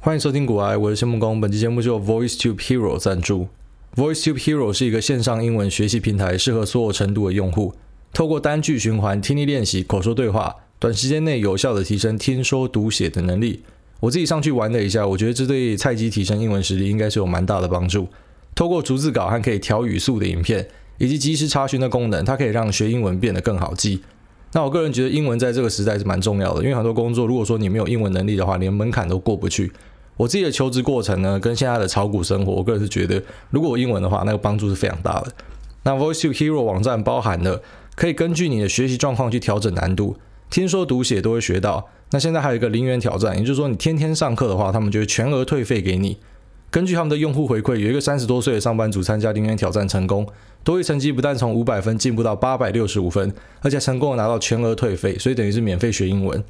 [0.00, 1.40] 欢迎收听古埃，我是谢木工。
[1.40, 3.48] 本期节目是由 VoiceTube Hero 赞助。
[3.96, 7.74] VoiceTube Hero 是一个线上英文学习平台，适合所有程度的用户。
[8.12, 13.64] 透过单句循环、听力练习、口说对话，短时间内有效地提升听说读写的能力。
[13.98, 18.06] 我自己上去玩了一下，我觉得这对菜鸡提升英文实力应该是有蛮大的帮助。
[18.54, 20.68] 透过逐字稿和可以调语速的影片，
[20.98, 24.00] 以及即时查询的功能，它可以让学英文变得更好记。
[24.52, 29.70] 那我个人觉得英文在这个时代是蛮重要的，因为很多工作如果说你没有英文能力的话，连门槛都过不去。
[30.18, 35.32] 我自己的求职过程呢，跟现在的炒股生活，我个人是觉得，如果我英文的话，那个帮助是非常大的。
[35.84, 37.62] 那 VoiceTube Hero 网站包含了
[37.94, 40.16] 可以根据你的学习状况去调整难度，
[40.50, 41.88] 听说读写都会学到。
[42.10, 46.18] 那现在还有一个零元挑战，也就是说你天天上课的话，他们就会全额退费给你。
[46.70, 50.26] 根据他们的用户回馈，有一个三十多岁的上班族参加零元挑战成功，
[50.64, 56.42] 多益成绩不但从五百分进步到八百六十五分，而且成功拿到全额退费，所以等于是免费学英文。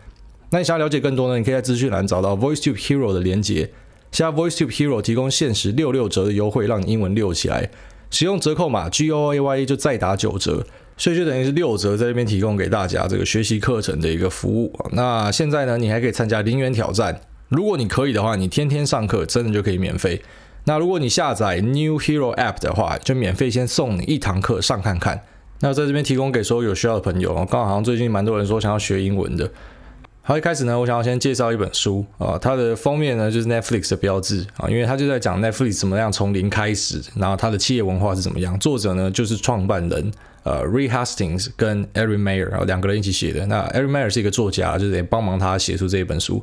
[0.50, 1.38] 那你想要了解更多呢？
[1.38, 3.70] 你可以在资讯栏找到 VoiceTube Hero 的连接。
[4.10, 7.68] 现在 VoiceTube Hero 提供限时六六折的优惠，让你英文溜起来。
[8.10, 10.64] 使用折扣码 G O A Y A 就再打九折，
[10.96, 14.72] 所以就等于是六折在这边提供给大家这个学习课程的一个服务。
[14.92, 17.20] 那现在呢，你还可以参加零元挑战。
[17.50, 20.22] 如果你可以的话，你天天上课真的就可以免费。
[20.64, 25.22] 那如果你下载 New Hero App 的话，就免费先送你一堂课上看看。
[25.60, 27.34] 那在这边提供给所有有需要的朋友。
[27.50, 29.50] 刚好好像最近蛮多人说想要学英文的。
[30.28, 38.58] 好，一开始呢，我想要先介绍一本书啊，它的封面呢就是 Netflix 的标志啊，因为它就在讲 Netflix 怎么样从零开始，然后它的企业文化是怎么样。
[38.58, 40.12] 作者呢就是创办人
[40.42, 43.46] 呃，Re Hastings 跟 Erin Meyer 然后两个人一起写的。
[43.46, 46.42] 那 Erik Mayer 是一个作家，就是得帮忙他写出这一本书。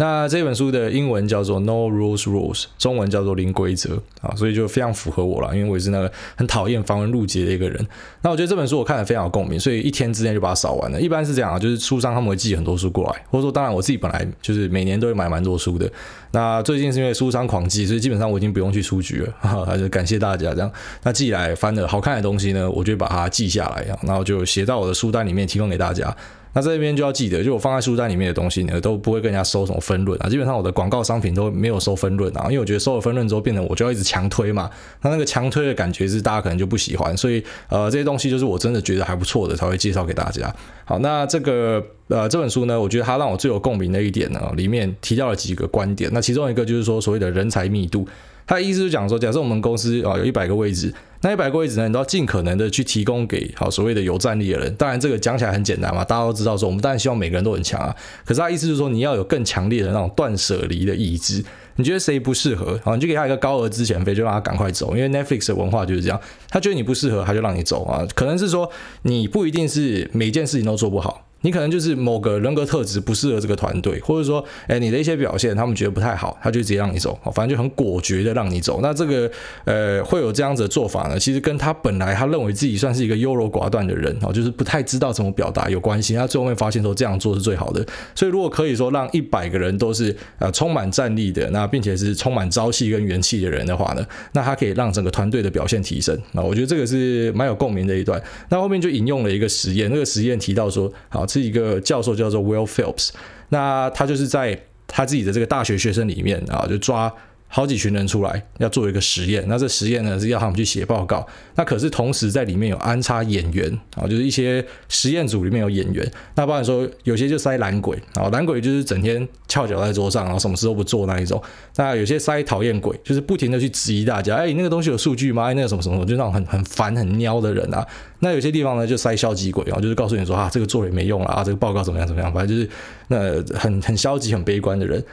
[0.00, 7.86] 那这本书的英文叫做 No Rules Rules，中文叫做零规则啊，所以就非常符合我了，因为我也是那个很讨厌繁文缛节的一个人。
[8.22, 10.98] 那我觉得这本书我看了非常有共鸣，所以一天之内就把它扫完了。
[10.98, 15.86] 一般是这样啊，就是书商他们会寄很多书过来，或者说当然我自己本来就是每年都会买蛮多书的。
[16.30, 19.34] 那最近是因为书商狂寄，所以基本上我已经不用去书局了，
[19.66, 20.72] 还是感谢大家这样。
[21.02, 26.16] 那寄来翻的好看的东西呢，我就把它记下来，然后就写到我的书单里面提供给大家。
[26.52, 30.28] 那这边就要记得，就我放在书单里面的东西呢，都不会跟人家收什么分论啊。
[30.28, 34.70] 基本上我的广告商品都没有收分论啊，因为我觉得收了分论之后，变成我就要一直强推嘛。
[35.02, 40.52] 那那个强推的感觉是大家可能就不喜欢，所以呃这些东西就是我真的觉得还不错的才会介绍给大家。
[40.84, 46.10] 好，那这个呃这本书呢，我觉得它让我最有共鸣的一点呢，里面提到了几个观点。
[46.12, 48.06] 那其中一个就是说所谓的人才密度。
[48.46, 50.92] 他的意思是讲说，假设我们公司啊有一百个位置，
[51.22, 54.74] 那一百个位置呢，你都要尽可能的去提供给好所谓的有战力的人。
[54.74, 57.94] 当然，这个讲起来很简单嘛，大家都知道说，我们当然希望每个人都很强啊。
[58.24, 61.44] 可是他意思就是说，你要有更强烈的那种断舍离的意志。
[61.76, 64.94] 你觉得谁不适合，啊，你就给他一个高额资遣费，就让他赶快走。
[64.96, 68.06] 因为 Netflix 的文化就是这样，他觉得你不适合，他就让你走啊。
[68.14, 68.70] 可能是说
[69.02, 71.29] 你不一定是每件事情都做不好。
[71.42, 78.80] 你可能就是某个人格特质不适合这个团队，或者说，哎，你的一些表现他们觉得不太好，他就直接让你走，反正就很果决的让你走。
[78.82, 79.30] 那这个，
[79.64, 81.18] 呃，会有这样子的做法呢？
[81.18, 86.14] 其实跟他本来他认为自己算是一个优柔寡断的人，哦，就是不太知道怎么表达有关系。
[86.14, 87.82] 他最后面发现说这样做是最好的。
[88.14, 96.14] 所以如果可以说让一百个人都是呃充满战力的，那并且是充满朝气跟元气的人的话呢，那他可以让整个团队的表现提升。
[96.34, 98.22] 啊我觉得这个是蛮有共鸣的一段。
[98.50, 101.26] 那后面就引用了一个实验，那个实验提到说，好。
[101.30, 103.10] 是一个教授叫做 Will Phelps，
[103.50, 107.12] 那他就是在他自己的这个大学学生里面啊，就抓。
[107.52, 121.42] 好几群人出来要做一个实验，那这实验呢是要他们去写报告，那可是同时在里面有安插演员啊，就是一些实验组里面有演员，那不然说有些就塞懒鬼啊，懒鬼就是整天翘脚在桌上，然后什么事都不做那一种，
[121.74, 125.50] 那有些塞讨厌鬼，就是不停的去质疑大家，哎，那个东西有数据吗？
[125.50, 127.84] 哎，那个什么什么，就那种很很烦很喵的人啊，
[128.20, 132.70] 那有些地方呢就塞消极鬼啊，就是告诉你说啊，这个做也没用了啊，这个报告怎么样怎么样，反正就是
[133.08, 135.04] 那很很消极很悲观的人。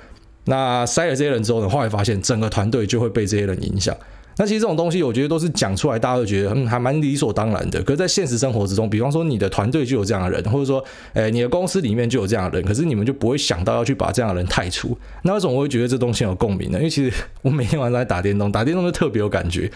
[0.47, 3.96] 那筛了这些人之后呢，后来发现整个团队就会被这些人影响。
[4.40, 7.81] 那其实这种东西，我觉得都是讲出来，大家都觉得嗯还蛮理所当然的。
[7.81, 14.96] 可是，在现实生活之中，比方说你的团队就有这样的人，或者说，诶你的公司里面就有这样的人，可是你们就不会想到要去把这样的人汰除。
[15.24, 16.78] 那为什么我会觉得这东西有共鸣呢？
[16.78, 17.12] 因为其实
[17.42, 19.72] 我每天晚上在打电动，打电动就特别有感觉。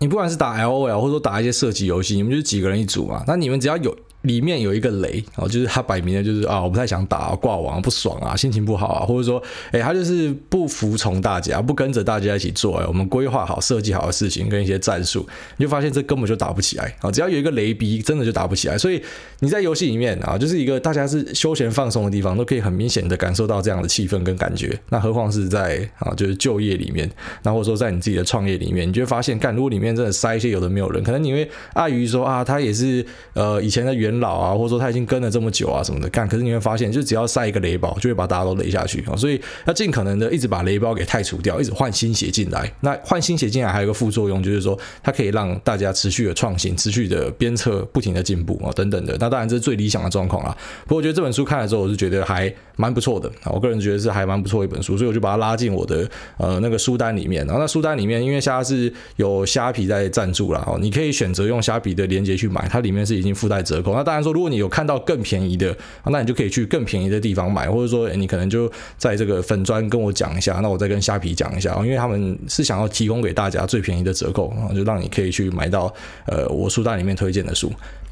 [0.00, 3.22] 你不管是打 LOL，或者说打一些射击游戏，你们就是几个人一组嘛。
[3.28, 3.96] 那你们只要有。
[4.22, 15.26] 里面有一个雷，哦，就是他摆明的就是啊，我不太想打，挂网不爽啊，心情不好啊，或者说，哎，他就是不服从大家，不跟着大家一起做，哎，我们规划好、设计好的事情跟一些战术，
[15.56, 17.10] 你就发现这根本就打不起来啊！
[17.10, 18.76] 只要有一个雷逼，真的就打不起来。
[18.76, 19.02] 所以
[19.38, 24.78] 你在游戏里面啊，就是一个大家是休闲放松的地方，都可以很明显的感受到这样的气氛跟感觉。
[24.90, 27.10] 那何况是在啊，就是就业里面，
[27.42, 33.02] 那或者说在你自己的创业里面，你就会发现，干，如果里面真的塞一些有的没有人，可能你会碍于说啊，他也是
[33.32, 34.09] 呃以前的原。
[34.10, 39.16] 元老啊，或者说他已经跟了这么久啊什么的干，可是你会发现，就只要塞一个雷包，就会把大家都雷下去啊。
[39.16, 42.70] 所以要尽可能的一直把雷包给汰除掉，一直换新血进来。
[42.80, 49.16] 那换新血进来还有一个副作用，就是说它可以让大家持续的创新，持续的鞭策，不停的进步啊等等的。
[49.20, 50.56] 那当然这是最理想的状况啊。
[50.84, 53.52] 不过我觉得这本书看了之后，我是觉得还蛮不错的啊。
[53.52, 56.08] 我个人觉得是还蛮不错一本书，所以我就把它拉进我的
[56.38, 57.46] 呃那个书单里面。
[57.46, 63.92] 然后那书单里面，因为现在是有虾皮在赞助了哦，你可以选择用虾皮的链接去买，它里面是已经附带折扣。
[64.00, 65.76] 那当然说，如果你有看到更便宜的，
[66.06, 75.92] 那你就可以去更便宜的地方买，或者说你可能就在这个粉专跟我讲一下，那我再跟虾皮讲一下，因为他们是想要提供给大家最便宜的折扣，就让你可以去买到
[76.24, 77.70] 呃我书单里面推荐的书。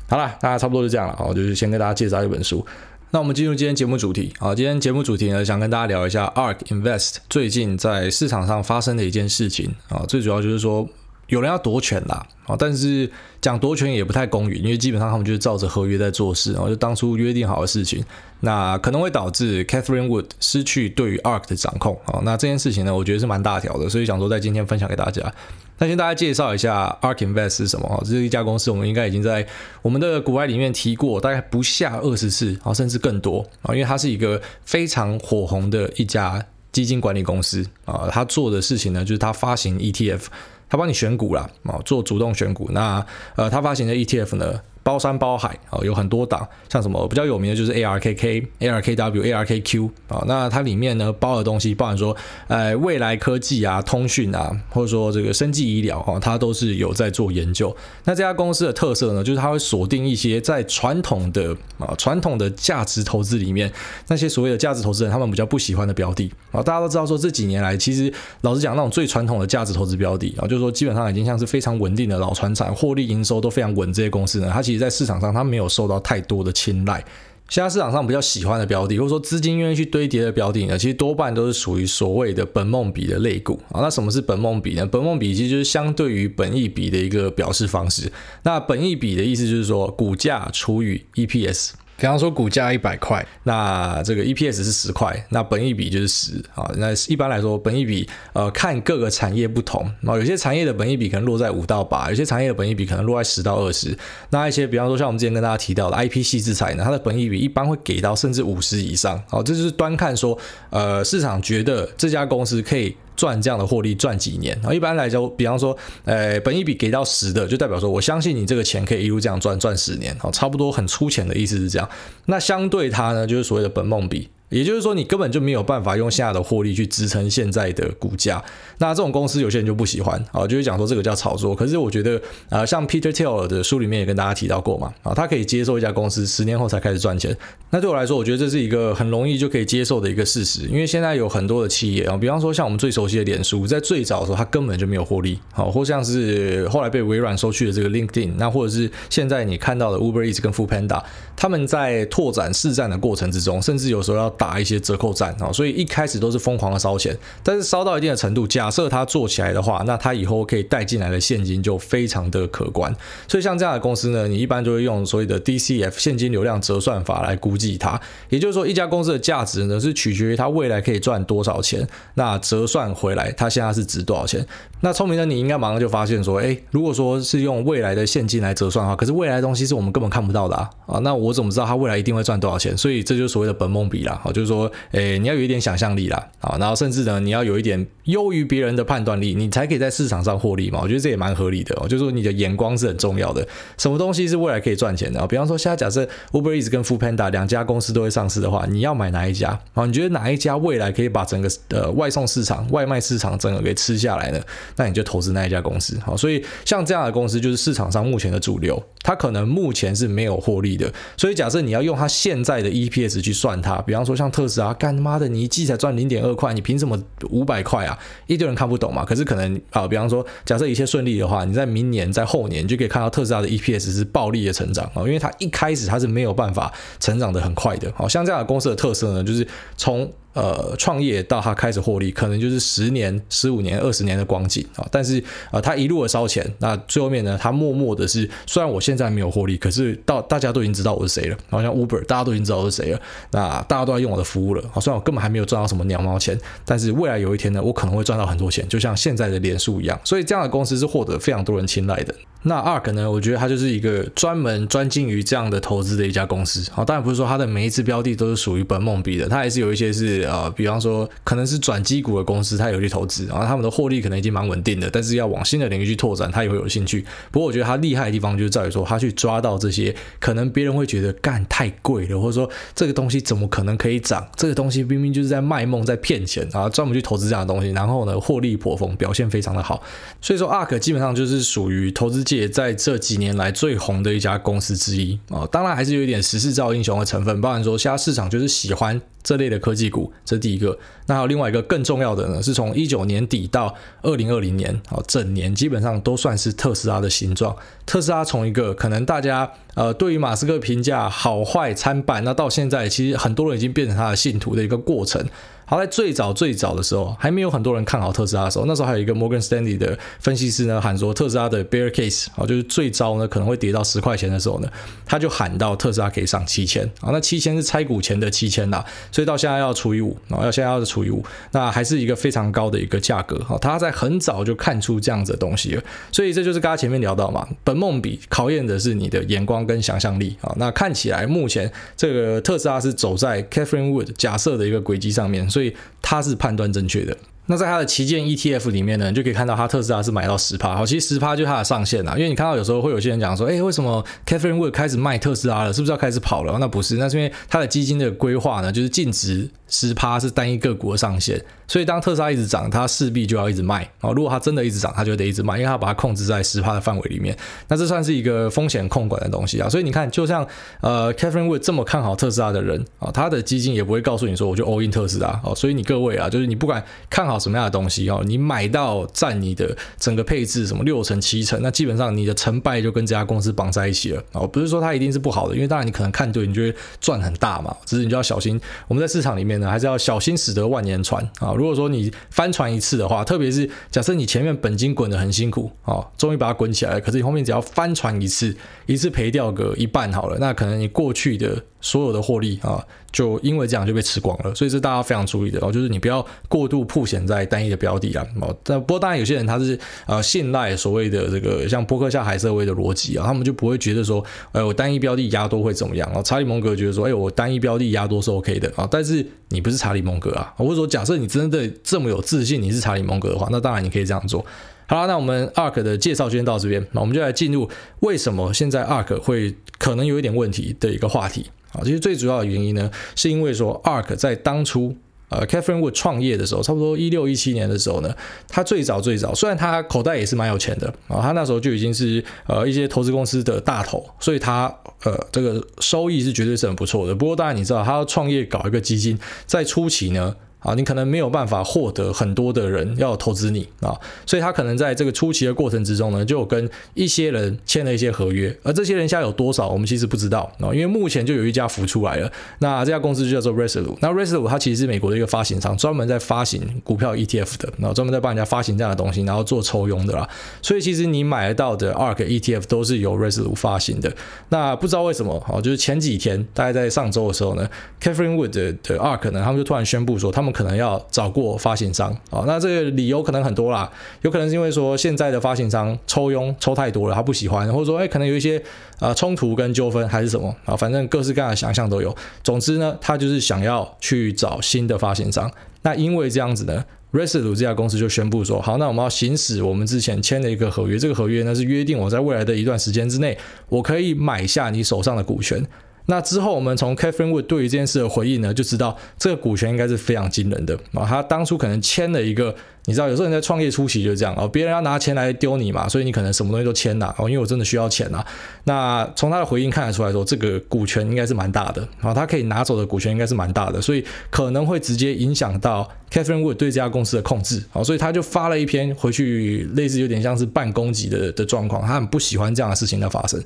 [0.08, 2.66] 好了，那差不多就这样了，好，就是先跟大家介绍一本书。
[3.10, 10.86] 那我们进入今天节目主题啊，今天节目主题呢，想跟大家聊一下 ARK Invest 最近在市场上发生的一件事情啊，最主要就是说
[11.28, 13.10] 有人要夺权啦啊，但是
[13.40, 18.04] 讲夺权也不太公允，因为基本上他们就是照着合约在做事，然后就当初约定好的事情，
[18.40, 25.32] 那可能会导致 Catherine Wood 失去对于 ARK 的掌控啊，那这件事情呢，我觉得是蛮大条的，所以想说在今天分享给大家。
[25.80, 28.00] 那先大家介绍一下 ARK Invest 是什么啊？
[28.04, 29.46] 这是一家公司，我们应该已经在
[29.80, 40.22] 我们的股海里面提过，大概不下二十次啊，甚至更多啊，因为它是一个非常火红的一家基金管理公司啊，它做的事情呢，就是它发行 ETF，
[40.68, 42.68] 他帮你选股了啊，做主动选股。
[42.72, 43.04] 那
[43.36, 57.76] 呃，他发行的 ETF 呢，包山包海啊，有很多档，像什么比较有名的就是 ARKK、ARKW、ARKQ 啊，那它里面呢包的东西，包含说，呃，未来科技啊、通讯啊，或者说这个生技医疗哈，它都是有在做研究。
[58.04, 63.70] 那这家公司的特色呢，就是它会锁定一些在传统的啊传统的价值投资里面，
[64.06, 66.62] 那些所谓的价值投资人他们比较不喜欢的标的啊。
[66.62, 74.77] 大家都知道说这几年来，其实老实讲，那种最传统的价值投资标的啊，就是说基本上已经像是非常稳定的老船产，获利营收都非常稳，这些公司呢，它其实。
[74.78, 77.04] 在市场上，它没有受到太多的青睐。
[77.48, 83.80] 现在市场上比较喜欢的标的，或者说资金愿意去堆叠的标的呢，其实多半都是属于所谓的本梦比的类股啊。
[83.80, 84.84] 那什么是本梦比呢？
[84.84, 88.12] 本梦比其实就是相对于本益比的一个表示方式。
[88.42, 91.70] 那本益比的意思就是说，股价除以 EPS。
[91.98, 96.70] 比方说股价一百块，那这个 EPS 是十块，那本益比就是十啊。
[96.76, 103.98] 那一般来说，本益比呃看各个产业不同啊，有些产业的本益比可能落在五到八，有些产业的本益比可能落在十到二十。
[104.30, 109.20] 那一些比方说像我们之前跟大家提到的 IP 矽智财呢，它的本益比一般会给到甚至五十以上。
[109.28, 110.38] 好，这就是端看说
[110.70, 112.96] 呃市场觉得这家公司可以。
[113.18, 114.56] 赚这样的获利赚几年？
[114.62, 121.88] 然后一般来说，比方说，呃，本一笔给到十的，就代表说我相信你这个钱可以一路这样赚赚十年，好，差不多很粗浅的意思是这样。
[122.26, 124.28] 那相对它呢，就是所谓的本梦比。
[124.50, 128.42] 也就是说，你根本就没有办法用现在的获利去支撑现在的股价。
[128.78, 131.54] 那这种公司有些人就不喜欢啊，就会讲说这个叫炒作。
[131.54, 137.36] 可是我觉得啊，像 Peter Thiel 的书里面也跟大家提到过嘛，啊，他可以接受一家公司十年后才开始赚钱。
[137.70, 140.62] 那对我来说，我觉得这是一个很容易就可以接受的一个事实。
[140.68, 151.02] 因为现在有很多的企业啊，比方说像我们最熟悉的脸书，在最早的时候它根本就没有获利，好，或像是后来被微软收去的这个 LinkedIn，那或者是现在你看到的 Uber Eats 跟 Foodpanda，
[151.36, 162.94] 他们在拓展市占的过程之中，甚至有时候要打一些折扣战啊，所以一开始都是疯狂的烧钱，但是烧到一定的程度，假设它做起来的话，那它以后可以带进来的现金就非常的可观。
[163.26, 168.00] 所以像这样的公司呢，你一般就会用所谓的 DCF 现金流量折算法来估计它。
[168.28, 174.46] 也就是说，一家公司的价值呢是取决于它未来可以赚多少钱，那折算回来它现在是值多少钱。
[174.80, 180.56] 那聪明的你应该马上就发现说，哎，如果说是用未来的现金来折算的话，可是未来的东西是我们根本看不到的
[180.86, 182.74] 啊，那我怎么知道它未来一定会赚多少钱？
[182.76, 185.18] 所以这就是所谓的本梦比啦，啊，就是说，哎。
[185.18, 190.78] 你要有一点想象力啦，啊，然后甚至呢，你要有一点优于别人的判断力，你才可以在市场上获利嘛。
[190.80, 193.44] 我觉得这也蛮合理的哦，就是说你的眼光是很重要的。
[193.78, 195.26] 什么东西是未来可以赚钱的？
[195.26, 199.58] 比方说，现在假设 Uber Eats 跟 Foodpanda 两家公司都会上市的话，你要买哪一家？
[199.74, 204.40] 啊，你觉得哪一家未来可以把整个呃外送市场、外卖市场整个给吃下来呢？
[204.76, 205.98] 那你就投资那一家公司。
[206.04, 210.92] 好，所以像这样的公司就是市场上目前的主流，它可能目前是没有获利的。
[211.16, 214.98] 所以假设你要用它现在的 EPS 去算它，比方说像特斯拉干。
[214.98, 217.96] 妈的，你一季才赚零点二块，你凭什么五百块啊？
[218.26, 219.04] 一堆人看不懂嘛。
[219.04, 227.92] 可是可能啊，比方说，假设一切顺利的话，你在明年、在后年，就可以看到特斯拉的 EPS 是暴力的成长啊，因为它一开始它是没有办法成长的很快的。
[227.94, 229.46] 好像这样的公司的特色呢，就是
[229.76, 234.86] 从呃，创业到他开始获利，可能就是十年、十五年、二十年的光景啊。
[234.90, 241.36] 但是啊，他一路的烧钱，那最后面呢，他默默的是，虽然我现在没有获利，可是到大家都已经知道我是谁了。
[241.50, 243.00] 好像 Uber，大家都已经知道我是谁了，
[243.32, 244.62] 那大家都在用我的服务了。
[244.72, 249.98] 好，虽然我根本还没有赚到什么鸟毛钱，但是未来有一天呢，我可能会赚到很多钱，就像现在的脸书一样。
[250.04, 252.14] 所以这样的公司是获得非常多人青睐的。
[252.42, 253.10] 那 ARK 呢？
[253.10, 256.64] 我觉得它就是一个专门专精于这样的投资的一家公司。
[256.70, 267.04] 好，当然不是说它的每一支标的都是属于本梦比的，它还是有一些是呃，比方说可能是转机股的公司，它有去投资，然后他们的获利可能已经蛮稳定的，但是要往新的领域去拓展，它也会有兴趣。
[267.30, 274.26] 不过我觉得它厉害的地方就是在于说，它去抓到这些可能别人会觉得干太贵了，或者说这个东西怎么可能可以涨？
[274.36, 279.82] 这个东西明明就是在卖梦，在骗钱啊，专门去投资这样的东西，然后呢，获利颇丰，表现非常的好。
[280.20, 290.78] 所以说 ARK 基本上就是属于投资界在这几年来最红的一家公司之一啊，当然还是有一点时势造英雄的成分，包含说现在市场就是喜欢这类的科技股，这是第一个。
[291.04, 297.54] 那还有另外一个更重要的呢，是从一九年底到二零二零年好，整年基本上都算是特斯拉的形状。
[297.84, 305.22] 特斯拉从一个可能大家呃对于马斯克评价好坏参半，那到现在其实很多人已经变成他的信徒的一个过程。
[305.70, 314.68] 好，在最早最早的时候，还没有很多人看好特斯拉的时候，那时候还有一个 Morgan Stanley 的分析师呢，喊说特斯拉的 bear case 啊，就是最糟呢可能会跌到十块钱的时候呢，
[315.04, 318.82] 他就喊到特斯拉可以上七千啊，那七千是拆股前的七千啦，
[319.12, 321.22] 所以到现在要除以五啊，要现在要除以五，
[321.52, 335.46] 那还是一个非常高的一个价格啊，他在很早就看出这样子的东西了，所以这就是刚才前面聊到嘛，本梦比考验的是你的眼光跟想象力啊，那看起来目前这个特斯拉是走在 Catherine Wood 假设的一个轨迹上面。
[335.58, 337.16] 所以他是判断正确的。
[337.46, 340.76] 那在他的旗舰 ETF 里面呢，你就可以看到他特斯拉是买到十趴。
[340.76, 342.12] 好，其实十趴就是它的上限啦。
[342.14, 345.72] 因为你看到有时候会有些人讲说，哎，为什么 Catherine Wood 开始卖特斯拉了？
[345.72, 346.58] 是不是要开始跑了？
[346.60, 351.42] 那不是，那是因为它的基金的规划呢，就是净值十趴是单一个股的上限。
[351.68, 353.88] 所以当特斯拉一直涨，它势必就要一直卖。
[354.00, 357.36] 哦，如果它真的一直涨，它就得一直卖，因为它把它控制在十趴的范围里面。
[357.68, 359.68] 那这算是一个风险控管的东西啊。
[359.68, 360.44] 所以你看，就像
[360.80, 365.38] 呃 Catherine Wood 这么看好特斯拉的人啊，他的基金也不会告诉你说我就 all in 特斯拉。
[365.44, 374.22] 哦，所以你各位啊，就是你不管看好什么样的东西哦，你买到占你的整个配置什么六成七成，那基本上你的成败就跟这家公司绑在一起了。
[374.32, 377.76] 哦，不是说它一定是不好的，因为当然你可能看对，你就会赚很大嘛。
[377.84, 381.52] 只是你就要小心，我们在市场里面呢，还是要小心驶得万年船啊。
[381.58, 394.54] 如果说你翻船一次的话，特别是假设你前面本金滚得很辛苦啊，终于把它滚起来了，可是你后面只要翻船一次，一次赔掉个一半好了，那可能你过去的所有的获利啊，就因为这样就被吃光了。
[394.54, 398.26] 所以是大家非常注意的哦，就是你不要过度曝险在单一的标的啊。
[398.62, 406.22] 但不过当然有些人他是呃信赖所谓的这个像波克夏海瑟威的逻辑啊，他们就不会觉得说，哎，我单一标的压多会怎么样啊？
[406.22, 409.26] 查理蒙格觉得说，哎，我单一标的压多是 OK 的啊，但是。
[409.50, 414.44] 你不是查理蒙格啊，或者说假设你真的这么有自信你是查理蒙格的话，那当然你可以这样做。
[414.86, 417.68] 好了，那我们 ARK 的介绍就先到这边，那我们就来进入
[418.00, 421.80] 为什么现在 ARK 会可能有一点问题的一个话题啊。
[421.84, 424.96] 其实最主要的原因呢，是因为说 ARK 在当初。
[425.28, 428.14] 呃，Catherine Wood 创业的时候，差不多一六一七年的时候呢，
[428.48, 437.14] 他最早最早，虽然他口袋也是蛮有钱的啊，他那时候就已经是呃一些投资公司的大头，所以他呃这个收益是绝对是很不错的。
[437.14, 440.34] 不过当然你知道，他要创业搞一个基金，在初期呢。
[440.60, 443.94] 啊，你可能没有办法获得很多的人要投资你啊，
[444.26, 460.28] 所以他可能在这个初期的过程之中呢，就跟一些人签了一些合约，而这些人现在有多少，我们其实不知道啊，因为目前就有一家浮出来了，那这家公司就叫做 Resolute，那 Resolute 它其实是美国的一个发行商，专门在发行股票 ETF 的，然后专门在帮人家发行这样的东西，然后做抽佣的啦，
[460.60, 464.12] 所以其实你买得到的 ARK ETF 都是由 Resolute 发行的，
[464.48, 467.70] 那不知道为什么啊，就是前几天大概在上周的时候呢
[468.02, 470.47] ，Catherine Wood 的，的 ARK 呢，他们就突然宣布说他们。
[470.52, 473.90] 可能要找过发行商啊，那这个理由可能很多啦，
[474.22, 478.62] 有可能是因为说现在的发行商抽佣抽太多了，他不喜欢，或者说哎，可能有一些
[479.00, 482.14] 呃冲突跟纠纷还是什么啊，反正各式各样的想象都有。
[482.42, 485.50] 总之呢，他就是想要去找新的发行商。
[485.82, 493.38] 那因为这样子呢，Resolute 这家公司就宣布说，好，那我们要行使我们之前签的一个合约，这个合约呢是约定我在未来的一段时间之内，
[493.68, 495.64] 我可以买下你手上的股权。
[496.10, 501.06] 那之后，我们从 Catherine Wood 对于这件事的回应呢，就知道这个股权应该是非常惊人的啊。
[501.06, 502.54] 他当初可能签了一个。
[502.84, 508.24] 你知道有时候你在创业初期就是这样哦，别人要拿钱来丢你嘛，所以你可能什么东西都签了哦，因为我真的需要钱呐。
[508.64, 523.38] 那从他的回应看得出来说，这个股权应该是蛮大的，然后他可以拿走的股权应该是蛮大的，所以可能会直接影响到 Catherine Wood 对这家公司的控制啊，所以他就发了一篇回去，类似有点像是半攻击的的状况，他很不喜欢这样的事情的发生。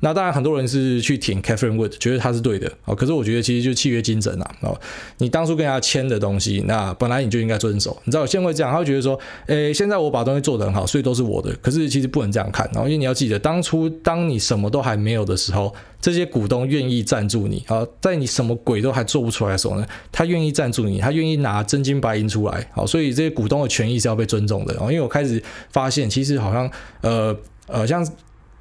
[0.00, 2.94] 那当然很多人是去挺 Catherine Wood，觉得他是对的啊。
[2.94, 4.54] 可是我觉得其实就契约精神啊。
[5.18, 7.96] 你当初跟他签的东西，那本来你就应该遵守。
[8.04, 11.54] 你知道有些人会这样，他会觉得说，诶，现在我把东西做得很好，所以都是我的。
[11.62, 22.68] 可是其实不能这样看，然后因为你要记得，当初当你什么都还没有的时候，这些股东愿意赞助你啊，在你什么鬼都还做不出来的时候呢，他愿意赞助你，他愿意拿真金白银出来。
[22.74, 24.74] 好，所以这些股东的权益是要被尊重的。
[24.74, 26.70] 哦，因为我开始发现，其实好像
[27.00, 27.34] 呃
[27.66, 28.06] 呃像。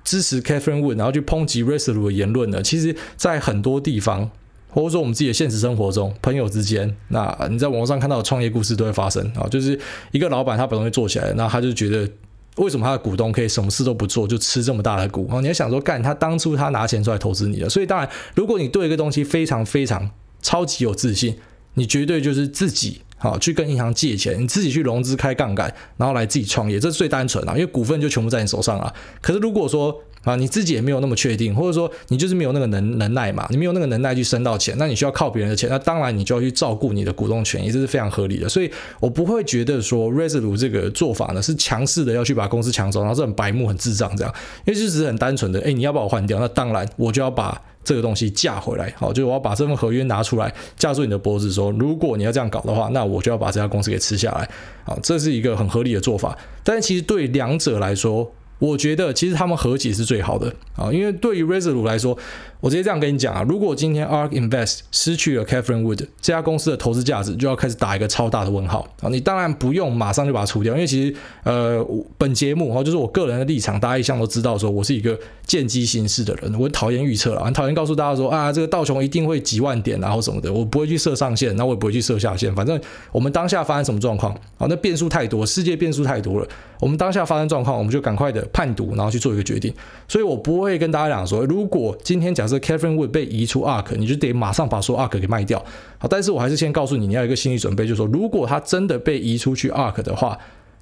[0.04, 2.62] 支持 Catherine Wood，然后去抨击 Resolu 的言论呢？
[2.62, 4.30] 其实，在很多地方，
[4.70, 9.48] 或者说我们自己的现实生活中，朋友之间，那你在网络上看到的创业故事都会发生啊。
[9.50, 9.80] 就是
[10.12, 12.10] 一个老板他把东西做起来，那他就觉得，
[12.58, 15.28] 为什么他的股东可以什么事都不做，就吃这么大的股？
[15.32, 21.38] 啊，你要想说，干他当初他拿钱出来投资你了，所以当然，如果你对一个东西非常非常超级有自信，
[21.76, 23.03] 你绝对就是自己。
[23.24, 28.94] 好，去跟银行借钱，你自己去融资开杠杆，然后来自己创业，这是最单纯的，因为股份就全部在你手上了。
[29.22, 38.50] 可是如果说啊，你自己也没有那么确定，或者说你就是没有那个能能耐嘛，你没有那个能耐去生到钱，那你需要靠别人的钱，那当然你就要去照顾你的股东权益，这是非常合理的。
[38.50, 44.34] 所以我不会觉得说 r e s o l u 这个做法呢是强势的要去把公司抢走，然后这很白目、很智障这样，
[44.66, 47.62] 因为就只是很单纯的，哎，你要把我换掉，那当然我就要把。
[47.84, 54.50] 这个东西架回来，好，就是我要把这份合约拿出来架住你的脖子，说如果你要这样搞的话，那我就要把这家公司给吃下来，
[54.86, 56.38] 好，这是一个很合理的做法。
[56.64, 62.18] 但其实对两者来说，我觉得其实他们和解是最好的啊，因为对于 Resolute 来说。
[62.64, 69.10] 我直接这样跟你讲啊，如果今天 ARK Invest 失去了 Catherine Wood 这家公司的投资价值，就要开始打一个超大的问号啊！
[69.10, 71.86] 你当然不用马上就把它除掉，因为其实呃，
[72.18, 82.80] 本节目哈，就是我个人的立场，大家一向都知道，说我是一个见机行事的人，我讨厌预测了，很讨厌告诉大家说啊，这个道琼一定会几万点然后什么的，我不会去设上限，那我也不会去设下限，反正
[83.12, 86.48] 我们当下发生什么状况啊，那变数太多，世界变数太多了，
[86.80, 89.74] 我们当下发生状况，我们就赶快的判读，然后去做一个决定。
[90.08, 95.64] 所以我不会跟大家讲说，如果今天假设 Catherine Wood 被移出 ARK，你就得马上把说 ARK 给卖掉。
[95.98, 100.38] 好，但是我还是先告诉你，你要有一个心理准备，就是说，如果他真的被移出去 ARK 的话，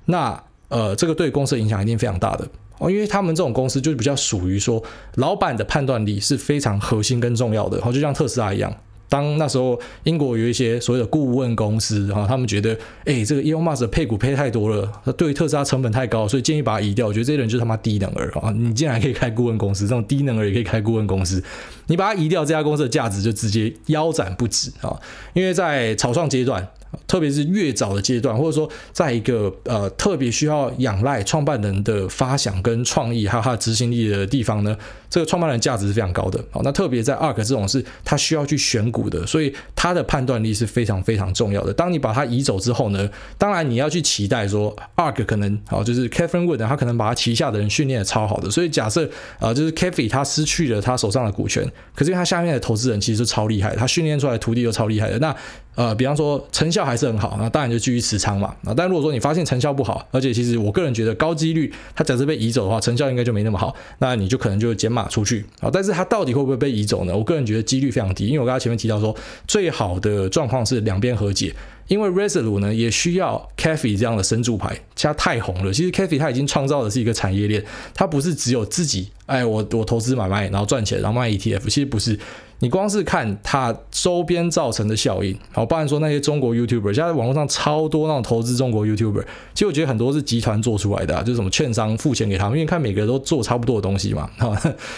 [0.06, 2.48] 那呃，这个对公司的影响一定非常大的
[2.80, 4.82] 哦，因为他们这种公司就是比较属于说，
[5.16, 8.74] 老板的判断力是非常核心跟重要的，好，就像特斯拉一样。
[9.12, 17.08] 当那时候英国有一些所谓的顾问公司，哈，他们觉得，哎，这个 Elon Musk 的配股配太多了，他对于特斯拉成本太高，所以建议把它移掉。
[17.08, 18.50] 我觉得这些人就是他妈低能儿啊！
[18.52, 21.44] 你竟然可以开顾问公司，这种低能儿也可以开顾问公司，
[21.88, 24.98] 你把它移掉，这家公司的价值就直接腰斩不止啊！
[25.34, 26.66] 因为在草创阶段。
[27.08, 34.76] 特别是越早的阶段，或者说在一个呃特别需要仰赖创办人的发想跟创意，还有他的执行力的地方呢，
[35.12, 36.44] 这个创办人价值是非常高的。
[36.50, 41.74] 好，那特别在 ARK 这种是他需要去选股的，所以他的判断力是非常非常重要的。
[41.74, 49.06] 当你把它移走之后呢，当然你要去期待说 ARK 可能好，就是 Catherine Wood 他可能把他旗下的人训练的超好的，所以假设
[49.38, 55.36] 啊、呃，就是 Cathy 他失去了他手上的股权，可是因为他下面的投资人其实是超厉害，他训练出来的徒弟都超厉害的，那。
[55.74, 58.54] 呃，比方说成效还是很好，那当然就继续持仓嘛。
[58.66, 65.70] 啊，但如果说你发现成效不好，而且其实我个人觉得高几率它假设被移走的话，成效应该就没那么好，那你就可能就减码出去啊。
[65.72, 67.16] 但是它到底会不会被移走呢？
[67.16, 69.16] 我个人觉得几率非常低，因为我刚才前面提到说，
[69.48, 71.54] 最好的状况是两边和解。
[71.88, 75.74] 因为 Resolute 呢也需要 Cafe 这样的生助牌，它太红了。
[75.74, 77.62] 其实 Cafe 它已经创造的是一个产业链，
[77.94, 81.64] 它不是只有自己，哎，我我投资买卖，然后赚钱，然后卖 ETF。
[81.66, 82.18] 其实不是，
[82.62, 94.56] 你光是看它周边造成的效应，好，包含说那些中国 YouTuber，现在网络上超多那种投资中国 YouTuber，其实我觉得很多是集团做出来的，啊，就是什么券商付钱给他们，因为看每个人都做差不多的东西嘛， 哈，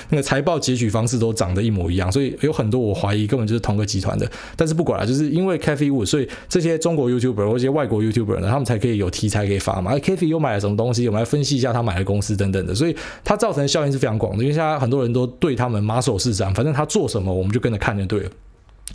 [0.09, 4.29] 那个财报截取方式都长得一模一样，所以有很多我怀疑根本就是同个集团的。
[4.55, 6.77] 但是不管了，就是因为 Cafe Wood，所以这些。
[6.83, 9.91] 中国 YouTuber 或一些外国 YouTuber 呢，他们才可以有题材可以发嘛。
[9.91, 14.43] 而 Cathie 又买了什么东西，我们来分析一下他买的公司等等的，所以它造成的效应是非常广的。
[14.43, 18.31] 因为现在很多人都对他们马首是瞻，反正他做什么，我们就跟着看就对了。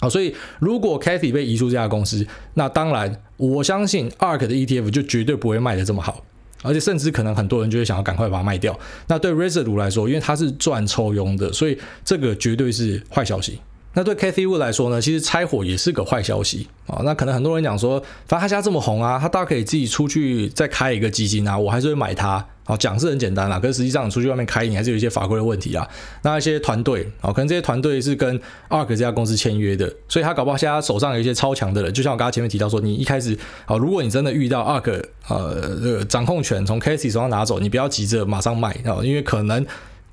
[0.00, 6.22] 好，所以如果 Cathie 被移出这家公司，那当然我相信 ARK 的 ETF 就绝对不会卖得这么好，
[6.62, 8.78] 而且甚至可能很多人就会想要赶快把它卖掉。
[9.06, 13.58] 那对 Resolute 来说，因为它是赚抽佣的，所以这个绝对是坏消息。
[13.94, 17.00] 那对 Cathie Wood 来说呢，其实拆伙也是个坏消息啊。
[17.02, 22.46] 那可能很多人讲说，反正他家这么红啊，他大可以自己出去再开一个基金啊，我还是会买它。
[22.68, 25.88] 好，讲是很简单啦，可是实际上你出去外面开，你还是有一些法规的问题啊。
[26.20, 31.90] 那一些团队啊，可能这些团队是跟 ARK 这家公司签约的，所以他搞不好现在手上有一些超强的人。
[31.90, 39.66] 就像我刚刚前面提到说，你一开始啊，如果你真的遇到 ARK 呃这个掌控权从 Casey 手上拿走，你不要急着马上卖啊，因为可能。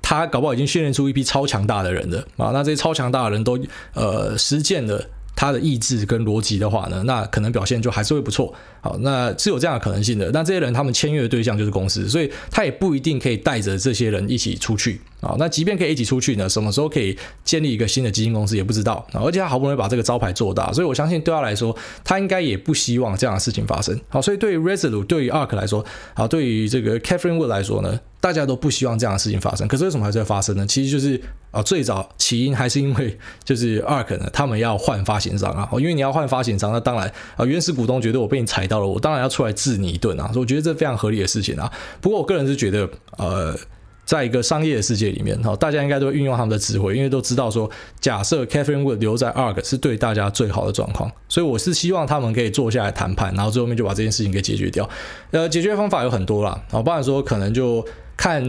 [0.08, 2.52] 他搞不好已经训练出一批超强大的人了啊！
[2.52, 3.58] 那这些超强大的人都
[3.92, 8.54] 呃实践了他的意志跟逻辑的话呢，那可能表现就还是会不错
[8.86, 10.30] 好，那是有这样的可能性的。
[10.32, 15.34] 那这些人他们签约的对象就是公司，所以他也不一定可以带着这些人一起出去啊。
[15.40, 19.04] 那即便可以一起出去呢，什么时候可以建立一个新的基金公司也不知道。
[19.12, 24.00] 而且他好不容易把这个招牌做大，所以我相信对他来说，他应该也不希望这样的事情发生。
[24.08, 29.66] 好，所以对于 Resolute，对于 ARK 来说，好，对于这个 Catherine Wood 来说呢，大家都不希望这样的事情发生。
[29.66, 30.64] 可是为什么还是会发生呢？
[30.64, 31.20] 其实就是
[31.50, 35.68] 啊，最早起因还是因为就是 ARK 呢，他们要换发行商啊。
[35.72, 38.75] 因为你要换发行商，那当然啊，原始股东觉得我被你踩到。
[38.84, 40.26] 我当然要出来治你一顿啊！
[40.32, 41.70] 所以我觉得这非常合理的事情啊。
[42.00, 43.56] 不过我个人是觉得，呃，
[44.04, 54.88] 在一个商业的世界里面，哈，大家应该都会运用他们的智慧，因为都知道说，假设 Catherine Wood 留在 ARK 是对大家最好的状况，所以我是希望他们可以坐下来谈判，然后最后面就把这件事情给解决掉。
[55.32, 57.84] 呃，解决方法有很多啦，啊，包含说可能就
[58.16, 58.40] 看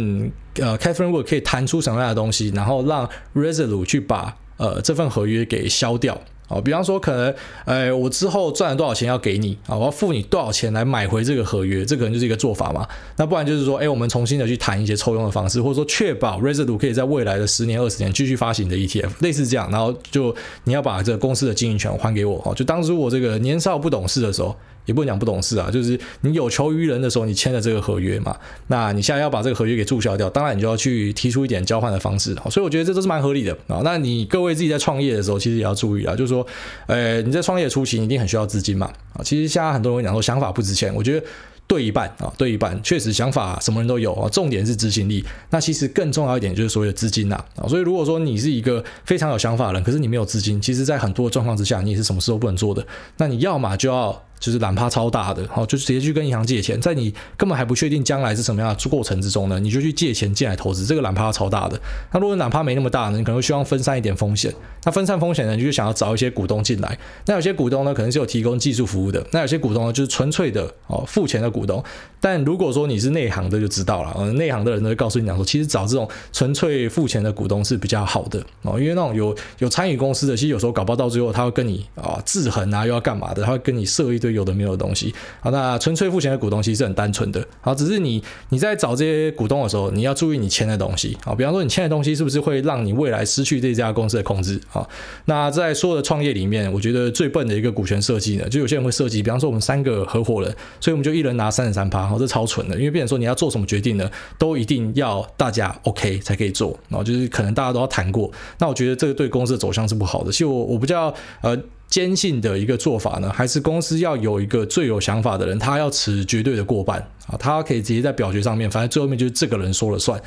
[0.60, 6.20] 呃 Catherine Wood 可以谈出什么样的东西，然后让 Resolute 去把呃这份合约给消掉。
[6.48, 9.76] 哦，比方说可能，哎，我之后赚了多少钱要给你啊？
[9.76, 11.84] 我要付你多少钱来买回这个合约？
[11.86, 12.88] 这可能就是一个做法嘛。
[13.18, 19.70] 那不然就是说，哎，我们重新的去谈一些抽佣的方式，或者说确保 residue 可以在未来的十年、二十年继续发行的 ETF，类似这样。
[19.70, 20.34] 然后就
[20.64, 22.42] 你要把这个公司的经营权还给我。
[22.46, 24.56] 哦，就当时我这个年少不懂事的时候。
[24.88, 33.82] 也不能讲不懂事啊，就是你有求于人的时候，你签了这个合约嘛，那你现在要把这个合约给注销掉，当然你就要去提出一点交换的方式，所以我觉得这都是蛮合理的啊。
[33.84, 36.48] 那你各位自己在创业的时候，其实也要注意啊，就是说，
[36.88, 39.22] 呃，你在创业初期你一定很需要资金嘛啊。
[39.24, 41.26] 其实现在很多人讲说想法不值钱，我觉得。
[41.70, 45.22] 对一半啊，对一半，确实想法什么人都有啊，重点是执行力。
[45.50, 52.88] 那其实更重要一点就是所谓的资金呐啊，所以如果说你是一个非常有想法的人，可是你没有资金，其实在很多状况之下，你也是什么事都不能做的。
[53.18, 54.24] 那你要么就要。
[54.40, 61.80] 就是懒趴超大的，好，就直接去跟银行借钱，在你根本还不确定将来是什么样的过程之中呢，你就去借钱进来投资，这个懒趴超大的。
[62.12, 64.54] 那如果懒趴没那么大呢，你可能希望分散一点风险。
[64.84, 66.98] 那分散风险呢，你就想要找一些股东进来。
[67.26, 69.26] 那有些股东呢，可能是有提供技术服务的。
[69.32, 71.84] 那有些股东呢，就是纯粹的哦付钱的股东。
[72.28, 74.14] 但如果说你是内行的，就知道了。
[74.20, 85.16] 嗯，内行的人呢会告诉你讲说，其实找这种纯粹付钱的股东是比较好的哦，因为那种有有参与公司的，其实有时候搞不好到最后他会跟你啊制衡啊，又要干嘛的，他会跟你设一堆有的没有的东西。
[85.40, 87.42] 好，那纯粹付钱的股东其实是很单纯的。
[87.62, 91.18] 好，只是你你在找这些股东的时候，你要注意你签的东西。
[91.24, 94.60] 啊，比方说你签的东西是不是会让你未来失去这家公司的控制？
[94.68, 94.86] 好，
[95.24, 108.32] 那在所有的创业里面，我觉得最笨的一个股权设计呢，就有些人会设计，比方说我们三个合伙人，所以我们就一人拿三十三趴，好，这超蠢的，因为变成说你要做什么决定呢，都一定要大家 OK 才可以做，然后就是可能大家都要谈过。
[108.60, 110.32] 那我觉得这个对公司的走向是不好的。
[110.32, 111.58] 其实我我比较呃。
[111.90, 120.20] 坚信的一个做法呢，还是公司要有一个最有想法的人，他要持绝对的过半啊，他可以直接在表决上面，反正最后面就是这个人说了算。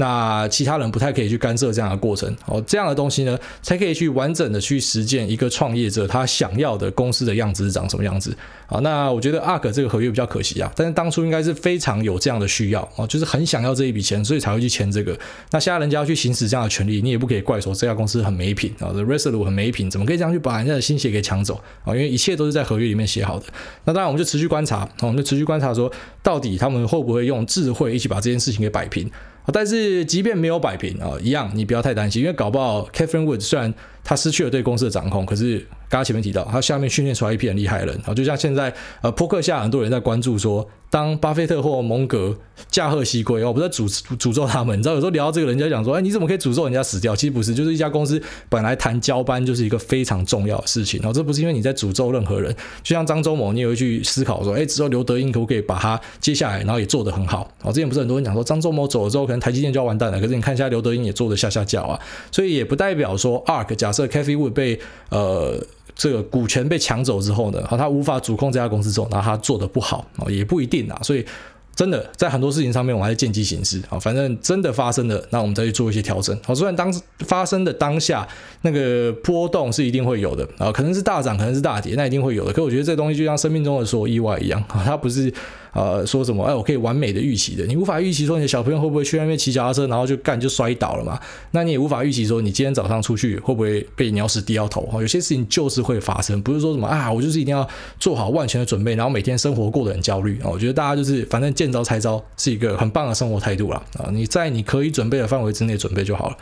[0.00, 8.32] 那其他人不太可以去干涉这样的过程哦，这样的东西呢，才可以去完整的去实践一个创业者他想要的公司的样子是长什么样子
[8.68, 8.78] 啊。
[8.78, 15.18] 那我觉得 ARK 这个合约比较可惜啊，但是当初应该是非常有这样的需要啊，就是很想要这一笔钱，所以才会去签这个。
[15.50, 21.88] 那现在人家要去行使这样的权利，你也不可以怪说这家公司很没品啊这 r e s o l u 很没品，怎么可以这样去把人家的心血给抢走啊？
[21.88, 23.46] 因为一切都是在合约里面写好的。
[23.84, 25.90] 那当然我们就持续观察，我们就持续观察说，
[26.22, 29.10] 到底他们会不会用智慧一起把这件事情给摆平。
[29.50, 33.72] 但是，即便没有摆平啊，一样你不要太担心，因为搞不好 Catherine Wood 虽然
[34.08, 40.66] 他失去了对公司的掌控，可是刚刚前面提到，他下面训练出来一批很厉害的人啊，就像现在呃，扑克下很多人在关注说。
[40.90, 42.34] 当巴菲特或蒙格
[42.70, 47.14] 驾鹤西归，我不是诅诅咒他们，你知道有时候聊到这个，人家讲说，哎，你怎么可以诅咒人家死掉？
[47.14, 48.18] 其实不是，就是一家公司
[48.48, 52.50] 本来谈交班就是一个非常重要的事情，然后这不是因为你在诅咒任何人，
[52.82, 57.46] 就像张忠谋，你也会去思考说，哎，之后刘德英可不可以把他接下来，然后也做得很好？
[57.62, 62.00] 哦，之前不是很多人讲说，张忠谋走了之后，可能台积电就要完蛋了，可是你看一下刘德英也做得下下轿啊，
[62.32, 64.80] 所以也不代表说 ARK 加设 Cathie Wood 被
[65.10, 65.60] 呃。
[66.00, 71.26] 这个股权被抢走之后呢，他无法主控这家公司之后，然后他做得不好啊，也不一定啊，所以
[71.74, 76.38] 真的在很多事情上面，我还是见机行事啊，反正真的发生了，那我们再去做一些调整。
[76.44, 76.88] 好，虽然当
[77.26, 78.24] 发生的当下
[78.62, 82.52] 那个波动是一定会有的啊，可能是大涨，可能是大跌，那一定会有的。
[82.52, 85.34] 可我觉得这东西就像生命中的所有意外一样啊，它不是。
[85.78, 86.42] 呃，说什么？
[86.42, 91.16] 哎，我可以完美的预期的，你无法预期说你的小朋友会不会去那边骑脚踏车，然后就干就摔倒了嘛？
[91.52, 94.80] 那你也无法预期说你今天早上出去会不会被鸟屎滴到头？
[94.86, 97.64] 哈，有些事情就是会发生，不是说什么啊，我就是一定要
[98.00, 100.50] 做好万全的准备，然后每天生活过得很焦虑啊。
[100.50, 103.80] 我觉得大家就是反正见招拆招是一个很棒的生活态度啦。
[103.98, 104.10] 啊。
[104.12, 106.36] 你在你可以准备的范围之内准备就好了。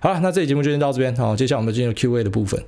[0.00, 2.58] 好了，那这期节目就先到这边，好，接下来我们进入 Q&A 的部分。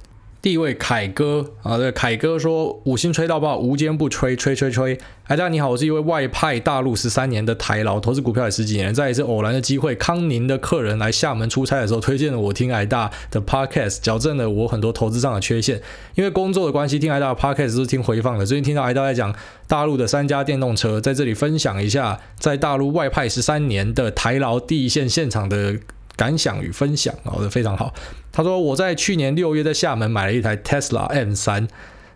[0.43, 4.99] 第一位凯哥啊，对，凯哥说五星吹到爆，无坚不摧，吹吹吹。
[5.25, 15.79] 哎，大家你好，我是一位外派大陆十三年的台劳，投资股票也十几年，在一次偶然的机会，康宁的客人来厦门出差的时候，推荐了我听挨大的 podcast，矫正了我很多投资上的缺陷。
[16.15, 18.47] 因为工作的关系，听挨大的 podcast 是听回放的。
[18.47, 19.35] 最近听到挨大在讲
[19.69, 25.77] 大陆的三家电动车，在这里分享一下在大陆外派十三年的台劳第一线现场的。
[26.21, 27.95] 感想与分享，好的，非常好。
[28.31, 31.67] 他说我在去年六月在厦门买了一台 Tesla M3，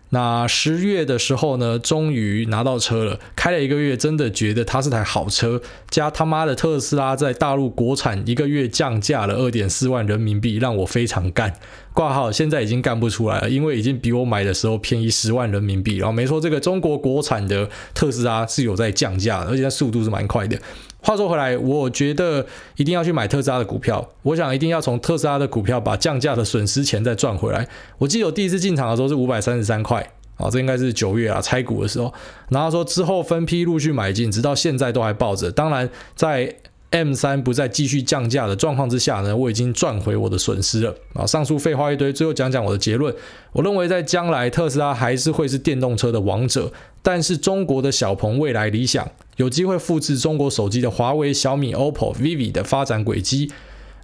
[0.09, 5.59] 那十月的时候呢，终于拿到车了，开了一个月，真的觉得它是台好车。
[5.89, 11.51] 加他妈的特斯拉在大陆国产一个月降价了二点四万人民币，让我非常干。
[11.91, 15.97] 挂号现在已经干不出来了，因为已经比我买的时候便宜十万人民币。
[15.97, 20.59] 然后没错，这个中国国产的特斯拉是有在降价的，而且它速度是蛮快的。
[21.05, 22.43] 话说回来，我觉得
[22.77, 24.09] 一定要去买特斯拉的股票。
[24.23, 27.67] 我想一定要从特斯拉的股票把降价的损失钱再赚回来。
[27.99, 30.01] 我记得我第一次进场的时候是五百三十三块，
[30.37, 32.11] 啊，这应该是九月啊拆股的时候。
[32.49, 35.51] 然后说之后分批陆续买进，直到现在都还抱着。
[35.51, 36.55] 当然，在
[36.95, 40.95] M3 不再继续降价的状况之下呢，我已经赚回我的损失了。
[41.13, 43.13] 啊，上述废话一堆，最后讲讲我的结论。
[43.51, 49.05] 我认为在将来特斯拉还是会是电动车的王者，但是中国的小鹏、未来、理想。
[49.35, 53.51] 有机会复制中国手机的华为、小米、OPPO、Vivi 的发展轨迹，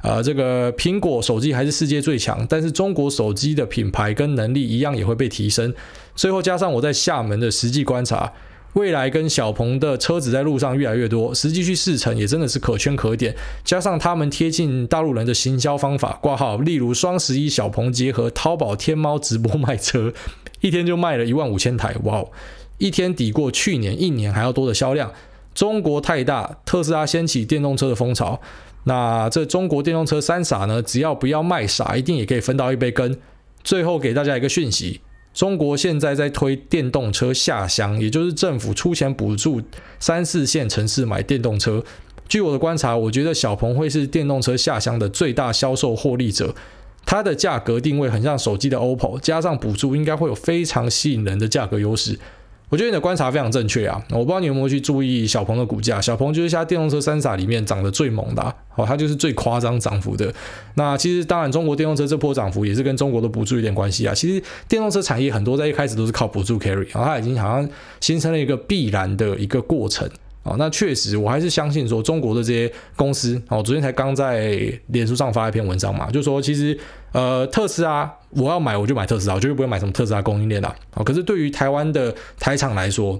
[0.02, 5.74] 呃，这个苹果手机还是世界最强，但是中国手机的品牌跟能力一样也会被提升。
[6.14, 8.34] 最后加上我在厦门的实际观察，
[8.74, 13.36] 未来跟小鹏的车子在路上越来越多，实际去试乘也真的是可圈可点。
[13.66, 20.14] 加上他们贴近大陆人的行销方法，挂号，例如双十一小鹏结合淘宝、天猫直播卖车，
[20.62, 22.30] 一天就卖了一万五千台，哇哦！
[22.78, 25.12] 一天抵过去年一年还要多的销量。
[25.54, 28.40] 中国太大，特斯拉掀起电动车的风潮。
[28.86, 30.82] 那这中国电动车三傻呢？
[30.82, 33.18] 只要不要卖傻，一定也可以分到一杯羹。
[33.64, 35.02] 最后给大家一个讯息：
[35.34, 39.62] 中国现在在推电动车下乡，也就是政府出钱补助
[40.00, 41.84] 三四线城市买电动车。
[42.28, 46.56] 据我的观察，我觉得小鹏会是电动车下乡的最大销售获利者。
[47.06, 52.20] 它的价格定位很像手机的 OPPO，加上补助，应该会有非常吸引人的价格优势。
[52.72, 54.02] 我觉得你的观察非常正确啊！
[54.12, 58.42] 我不知道你有没有去注意小鹏的股价，小鹏就是现在电动车三傻里面涨得最猛的，
[58.76, 60.34] 哦，它就是最夸张涨幅的。
[60.76, 64.14] 那其实当然，中国电动车这波涨幅也是跟中国的补助有点关系啊。
[64.14, 70.10] 其实电动车产业很多在一开始都是靠补助 carry，然后它已经好像形成了一个必然的一个过程。
[70.44, 74.58] 哦，那确实，我还是相信说中国的这些公司，哦，昨天才刚在
[74.88, 76.76] 脸书上发一篇文章嘛，就说其实，
[77.12, 80.76] 呃，特斯拉我要买我就买特斯拉，我绝对不会买什么特斯拉供应链啦。
[80.92, 83.20] 好，可是对于台湾的台厂来说，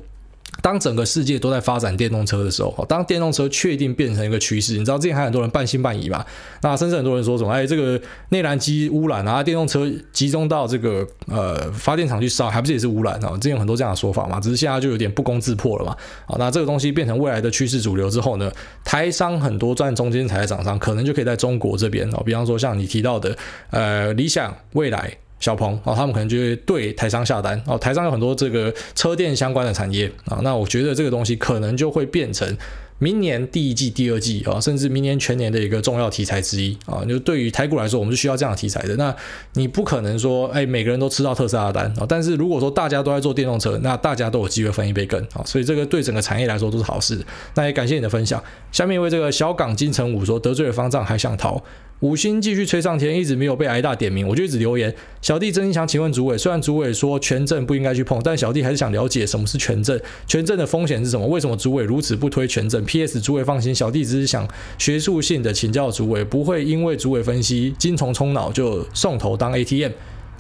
[0.62, 6.24] 当整个世界都在发展电动车的时候，当电动车确定变成一个趋势，你知道之前还很多人半信半疑嘛？
[6.62, 13.32] 那甚至很多人说什么，哎，这个内燃机污染啊，电动车集中到这个呃发电厂去烧，还不是也是污染啊？
[13.34, 15.98] 之前有很多这样的说法嘛，只是现在就有点不攻自破了嘛。
[16.28, 18.52] 啊，那这个东西变成未来的趋势主流之后呢，
[18.84, 23.36] 台商很多赚中间材的厂商，可能就可以在中国这边哦，比方说像你提到的
[23.72, 25.18] 呃理想、蔚来。
[25.42, 27.78] 小鹏哦，他们可能就会对台商下单哦。
[27.78, 32.58] 台商有很多这个车电相关的产业啊，那我觉得这个东西可能就会变成
[33.00, 37.04] 明年第一季、第二季啊，甚至明年全年的一个重要题材之一啊。
[37.04, 38.96] 就对于台股来说，我们是需要这样的题材的。
[38.96, 39.14] 那
[39.54, 42.06] 你不可能说，哎，每个人都吃到特斯拉的单啊。
[42.08, 45.42] 但是如果说大家都在做电动车，那大家都有机会分一杯羹啊。
[45.44, 47.20] 所以这个对整个产业来说都是好事。
[47.56, 48.42] 那也感谢你的分享。
[48.72, 51.60] 下面一位这个小港金城武说，得罪了方丈还想逃。
[52.02, 54.92] 五星继续吹上天，一直没有被挨大点名，我就一直留言。
[55.22, 61.28] 小弟真心想请问主委，虽然主委说权证不应该去碰，但小弟还是想了解什么是权证，权证的风险是什么？
[61.28, 63.22] 为什么主委如此不推权证？P.S.
[63.22, 64.48] 主委放心，小弟只是想
[64.80, 69.92] 学术性的请教主委，不会因为主委分析精虫冲脑就送头当 ATM。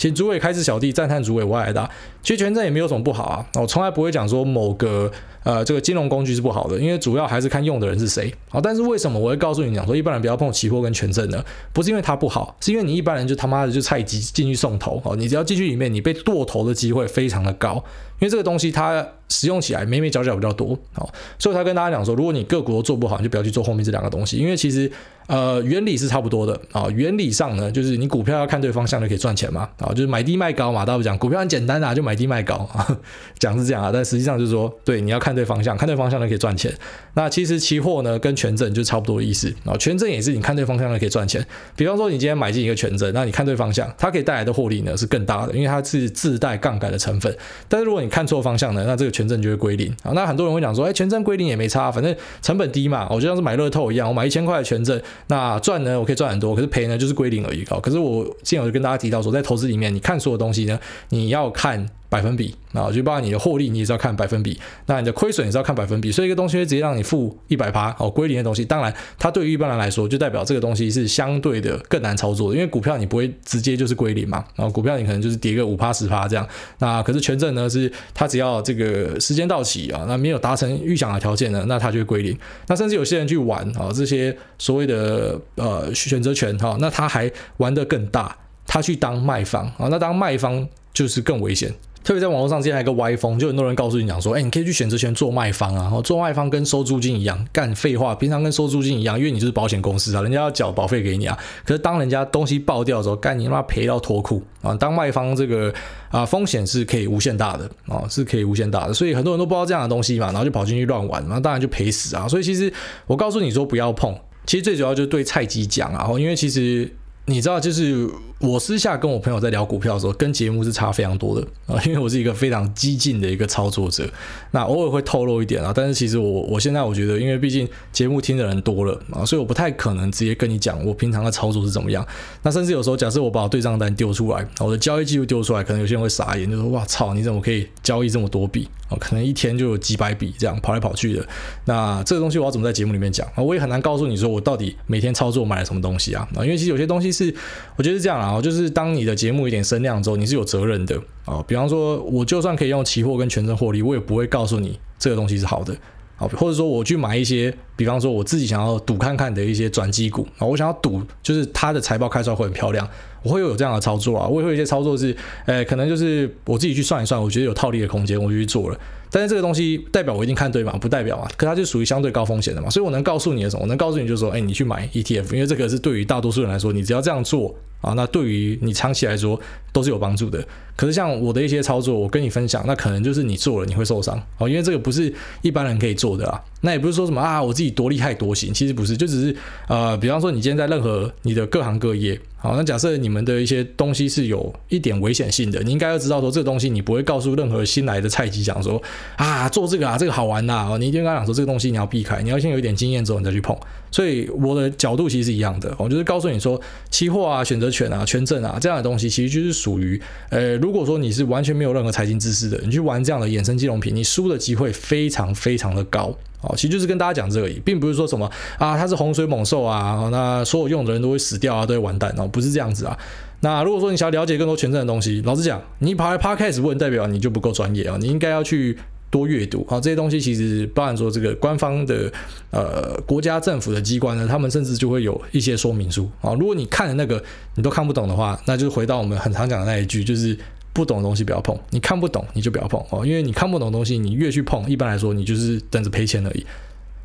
[0.02, 1.88] 请主委开始小弟，赞叹主委我挨大。
[2.24, 5.12] 其实权证也没有什么不好啊，我从来不会讲说某个。
[5.44, 8.32] 呃，这个金融工具是不好的，因为主要还是看用的人是谁。
[8.48, 11.44] 好，但是为什么我会告诉你讲说一般人不要碰期货跟权证呢？
[11.74, 15.02] 不是因为它不好，是因为你一般人就他妈的就菜鸡进去送头。
[15.04, 17.84] 哦，你只要进去里面，你被剁头的机会非常的高，
[18.22, 20.78] 因为这个东西它使用起来眉眉角角比较多。
[20.96, 24.90] 哦，所以他跟大家讲说，如果你个股都做不好，你就不要去做后面这两个东西，因为其实
[25.28, 26.88] 呃原理是差不多的啊。
[26.94, 29.68] 原理上呢，就是你股票要看对方向就可以赚钱嘛。
[29.80, 30.86] 啊，就是买低卖高嘛。
[30.86, 32.86] 大家讲股票很简单啊，就买低卖高啊，
[33.40, 35.32] 讲是这样啊，但实际上就是说，对，你要看。
[35.32, 36.70] 对方向，看对方向呢可以赚钱。
[37.14, 39.78] 那其实期货呢跟权证就差不多的意思啊。
[39.78, 41.44] 权证也是你看对方向呢可以赚钱。
[41.74, 47.34] 比方说你今天买进一个权证，那你看对方向，它可以带来的获利呢是更大的，因为它是自带杠杆的成分。
[47.70, 50.12] 但是如果你看错方向呢，那这个权证就会归零啊。
[50.14, 57.64] 那很多人会讲说，哎，权证归零也没差，反正成本低嘛，我就像是买乐透一样，我买一千块的权证，那赚呢我可以赚很多，可是赔呢就是归零而已。
[57.82, 60.78] 可是我之前我就跟大家提到说，在投资里面，你看所有东西呢，
[61.10, 61.90] 你要看。
[62.12, 64.60] 百分比啊，就包括你的获利，你也是要看百分比。
[64.86, 66.12] 那你的亏损也是要看百分比。
[66.12, 72.56] 所以一个东西会直接让你负一百趴哦，归零的东西，当然它对于一般人来说，就代表这个东西是相对的更难操作的。
[72.58, 76.46] 因为股票你不会直接就是归零嘛，然后股票你可能就是跌个五趴十趴这样。
[76.80, 82.38] 那可是权证呢，是它只要这个时间到期啊，那没有达成预想的条件呢，那它就会归零。
[82.68, 88.36] 那甚至有些人去玩啊，这些所谓的呃选择权哈，那他还玩得更大，
[88.68, 91.74] 他去当卖方啊，那当卖方就是更危险。
[92.04, 101.38] 特别在网络上，现在还有一个歪风，就很多人告诉你讲说，哎，你可以去选择权做卖方啊，然后做卖方跟收租金一样，干废话，平常跟收租金一样，因为你就是保险公司啊，人家要缴保费给你啊。
[101.64, 104.74] 可是当人家东西爆掉的时候，干你他妈赔到脱裤啊！
[104.74, 105.72] 当卖方这个
[106.10, 112.28] 啊风险是可以无限大的啊，是可以无限大的，所以很多人都不知道这样的东西嘛，然后就跑进去乱玩，然后当然就赔死啊。
[112.28, 112.74] 所以其实
[113.06, 116.92] 我告诉你说不要碰，其实最主要就是对菜鸡讲啊，因为其实。
[117.32, 118.08] 你知道，就是
[118.40, 124.08] 我私下跟我朋友在聊股票的时候，跟节目是差非常多的啊，因为我是一个非常激进的一个操作者，
[124.52, 132.06] 那偶尔会透露一点啊，但是其实我我现在我觉得，因为毕竟节目听的人多了啊，所以我不太可能直接跟你讲我平常的操作是怎么样。
[132.44, 138.68] 那甚至有时候，假设我把我对账单丢出来，我的交易记录丢出来，可能有些人会傻眼，就说哇操，你怎么可以交易这么多笔？
[139.00, 141.28] 可能一天就有几百笔这样跑来跑去的。
[141.66, 143.44] 那这个东西我要怎么在节目里面讲啊？
[143.44, 146.28] 我也很难告诉你说我到底每天操作买了什么东西啊？
[146.36, 147.34] 啊，因为其实有些东西是。
[147.78, 151.44] 我觉得是这样啊，就是当你的节目有点声量之后，你是有责任的啊。
[151.48, 155.76] 比方说，我就算可以用期货跟权证获利，我也不会告诉你这个东西是好的
[156.22, 156.30] 啊。
[156.38, 162.88] 或者说，我去买一些，比方说我自己想要赌看看的一些转机股啊，我想要赌，就是它的财报开出来会很漂亮，
[163.24, 164.28] 我会有这样的操作啊。
[164.28, 168.80] 我也会有一些操作是，呃，可能就是我自己去算一算，我觉得有套利的空间，我就去做了。
[169.14, 170.72] 但是这个东西代表我一定看对吗？
[170.80, 173.64] 不代表啊，可它就属于相对高风险的嘛，所以我能告诉你的什么？
[173.64, 179.38] 我能告诉你就是说，哎，你去买 ETF，因为这个是对于大多数人来说，你只要这样做啊，那对于你长期来说
[179.74, 180.42] 都是有帮助的。
[180.76, 186.42] 可是像我的一些操作，我跟你分享，那可能就是你做了你会受伤哦，因为这个不是一般人可以做的啊。
[186.64, 189.36] 那也不是说什么啊，我自己多厉害多行，其实不是，就只是
[189.68, 192.20] 呃，比方说你今天在任何你的各行各业。
[192.38, 198.82] 好，那假设你们的一些东西是有一点危险性的，你应该要知道说这个东西你不会告诉任何新来的菜鸡讲说
[199.16, 203.56] 啊，做这个啊，这个好玩呐，哦，你一定跟他讲说这个东西你要避开，你要先有一点经验之后你再去碰。
[203.92, 216.16] 所以我的角度其实是一样的，我就是告诉你说，期货啊、选择权啊、权证啊这样的东西，其实就是属于呃，如果说你是完全没有任何财经知识的，你去玩这样的衍生金融品，你输的机会非常非常的高。
[216.42, 222.98] 哦，其实就是跟大家讲这个而已，并不是说什么啊，它是洪水猛兽啊，那所有用的人都会死掉啊，都会完蛋哦，不是这样子啊。
[223.42, 228.78] 那如果说你想要了解更多权证的东西，老实讲，你跑来 Podcast 问，代表你就不够专业啊，你应该要去
[229.12, 229.80] 多阅读啊。
[229.80, 232.12] 这些东西其实包含说这个官方的
[232.50, 236.34] 呃国家政府的机关呢，他们甚至就会有一些说明书啊。
[236.34, 240.36] 如果你看的那个你都看不懂的话，那就回到我们很常讲的那一句，就是。
[240.74, 246.46] 不懂的东西不要碰，你看不懂你就不要碰哦，因为你看不懂的东西，你越去碰，一般来说你就是等着赔钱而已。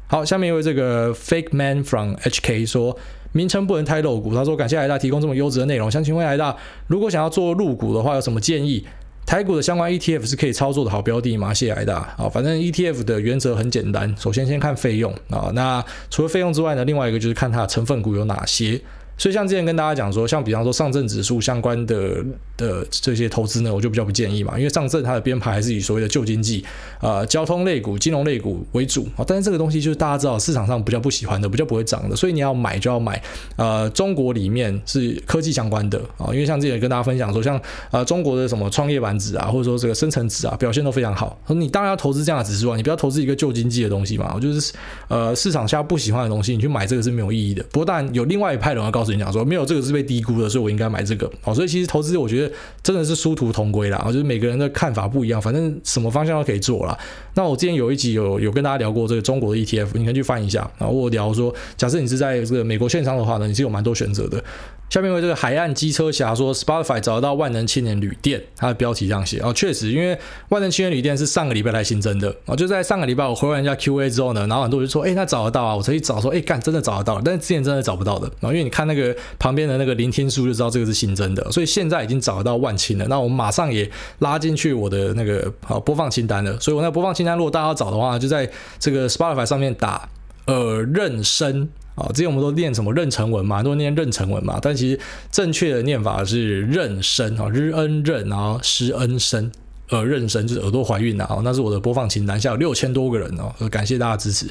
[0.06, 2.96] 好，下面一位这个 Fake Man from HK 说，
[3.32, 4.32] 名称不能太露骨。
[4.32, 8.86] 他说感谢海大提供这么优质的内容，想请问海大，如果想要做入股的话，有什么建议？
[9.26, 11.52] 台股的相关 ETF 是可以操作的好标的吗？
[11.52, 11.96] 谢谢海大。
[12.16, 18.80] 啊，反正 ETF 的原则很简单，首先先看费用啊，那除了费用之外呢，另外一个就是看它的成分股有哪些。
[19.18, 22.24] 所以像之前跟大家讲说，像比方说上证指数相关的
[22.56, 26.64] 的这些投资呢，我就比较不建议嘛，因为上证它的编排还是以所谓的旧经济
[26.98, 29.24] 啊、呃、交通类股、金融类股为主啊。
[29.26, 33.22] 但是这个东西就是大家知道市场上比较不喜欢的，比较不会涨的，所以你要买就要买
[33.56, 36.28] 呃中国里面是科技相关的啊。
[36.32, 41.38] 因为像之前跟大家分享说，像呃中国的什么创业板指啊，或者说这个深成指啊，表现都非常好。
[41.48, 44.32] 你当然要投资这样的指数啊，你不要投资一个旧经济的东西嘛。
[44.34, 44.72] 我就是
[45.08, 47.62] 呃市场下不喜欢的东西，你去买这个是没有意义的。
[47.70, 51.30] 不过当然有另外一派人要告诉你讲说，没有这个是被低估的，所以我应该买这个。
[51.40, 54.02] 好，所以其实投资我觉得真的是殊途同归啦。
[54.08, 56.98] 就是每个人的看法不一样，反正什么方向都可以做啦。
[57.34, 60.68] 那我之前有一集有有跟大家聊过这个中国的 ETF，你可以去翻一下。
[60.76, 64.42] 然后我聊说，假设你是在这个美国券商的话呢，你是有蛮多选择的。
[64.88, 70.16] 下面为这个海岸机车侠说，Spotify 找得到万能青年旅店，它的标题这样写哦，确实，因为
[70.48, 90.08] 万能青年旅店是上个礼拜才新增的哦，就在上个礼拜我回完人家 QA 之后呢，然后很多人就说，哎，那找得到啊，我才去找说，哎，干，真的找得到，但是之前真的找不到的啊，因为你看那个旁边的那个聆听数就知道这个是新增的，所以现在已经找得到万青了，那我们马上也拉进去我的那个好播放清单了，所以我那播放清单如果大家要找的话，就在这个 Spotify 上面打
[90.46, 91.68] 呃认生。
[91.96, 95.00] 啊，之前我们都念什么妊娠纹嘛，都念妊娠纹嘛，但其实
[95.32, 99.50] 正确的念法是妊娠啊，日恩认，然后施恩生
[99.88, 104.46] 呃妊娠，就是耳朵怀孕了哦，那是我的播放清单下有六千多个人哦，感谢大家支持。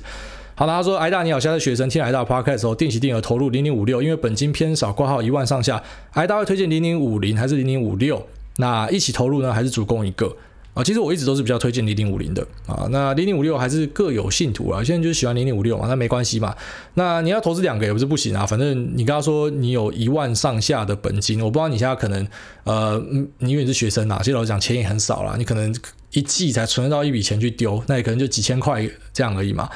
[0.58, 8.26] 好了，他说：“癌大你好，现在学生听癌大 Podcast 的时候，定期定额投入零零五六，因为本金偏少，挂号一万上下，癌大会推荐零零五零还是零零五六？
[8.56, 10.34] 那一起投入呢，还是主攻一个？
[10.76, 12.86] 啊，其实我一直都是比较推荐零零五零的啊。
[12.92, 16.54] 那零零五六还是各有信徒啊，现在就是喜欢零零五六嘛，那没关系嘛。
[16.96, 22.28] 那你要投资两个也不是不行啊，反正你刚刚说你有一万上下的本金，我不知道你现在可能
[22.66, 23.02] 呃，
[23.40, 25.74] 你因为你是学生啊，其实老实讲钱也很少啦，你可能
[26.12, 29.70] 一季才存得到一笔钱去丢，那也可能就几千块这样而已嘛。”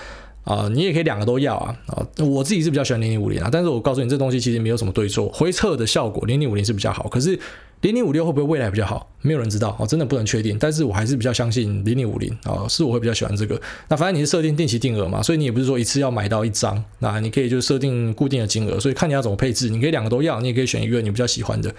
[0.50, 2.04] 啊，你也可以两个都要啊啊！
[2.26, 7.40] 我自己是比较喜欢零零五零啊，但是我告诉你，这东西其实没有什么对错，回撤的效果零零五零是比较好，可是
[7.82, 10.58] 零零五六会不会未来比较好，没有人知道哦，真的不能确定。
[10.60, 13.62] 但是我还是比较相信零零五零啊，是我会比较喜欢这个。
[13.90, 21.72] 那反正你是设定定期定额嘛，所以你也不是说一次要买到一张，那你可以就设定固定的金额，所以看你要怎么配置，你可以两个都要，你也可以选一个你比较喜欢的。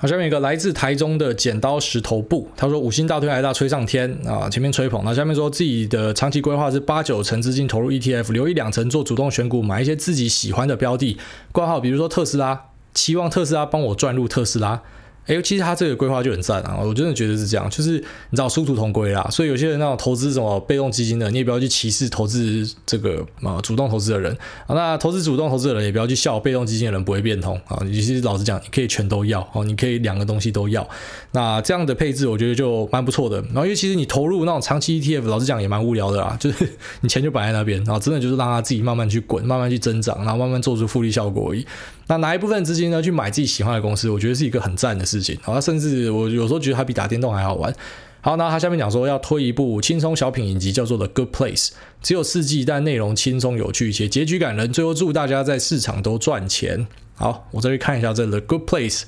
[0.00, 11.18] 好，下面一个来自台中的剪刀石头布，他说五星大推还大吹上天啊，前面吹捧，那下面说自己的长期规划是八九成资金投入 ETF，留一两成做主动选股，买一些自己喜欢的标的，
[11.52, 12.58] 挂号比如说特斯拉，
[12.94, 14.80] 期望特斯拉帮我赚入特斯拉。
[15.26, 16.80] 哎，其实他这个规划就很赞啊！
[16.82, 19.24] 我真的觉得是这样，就是你知道殊途同归啦。
[19.30, 24.74] 所以有些人那种投资什么被动基金的，你也不要去歧视投资这个啊主动投资的人啊。
[24.74, 27.78] 那投资主动投资的人也不要去笑被动基金的人不会变通啊。
[27.84, 30.88] 其实老实讲，你可以全都要哦，你可以两个东西都要。
[31.30, 33.40] 那这样的配置我觉得就蛮不错的。
[33.42, 36.68] 然后因为其实你投入那种长期 ETF，老实讲也蛮无聊的啦， 就是
[37.02, 41.64] 你钱就摆在那边，然后真的就是让它自己慢慢去滚，慢慢去增长，然后慢慢做出复利效果而已。
[42.10, 45.38] 那拿一部分资金呢去买自己喜欢的公司，我觉得是一个很赞的事情。
[45.42, 47.72] 好，甚至我有时候觉得它比打电动还好玩。
[48.20, 51.68] 好，那他下面讲说要推一部轻松小品影集，叫做《The Good Place》，
[52.02, 54.72] 只有四季，但内容轻松有趣，且结局感人。
[54.72, 56.86] 最后祝大家在市场都赚钱。
[57.14, 59.00] 好，我再去看一下这《The Good Place》。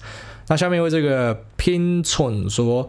[0.46, 2.88] 那下面为这个拼寸说。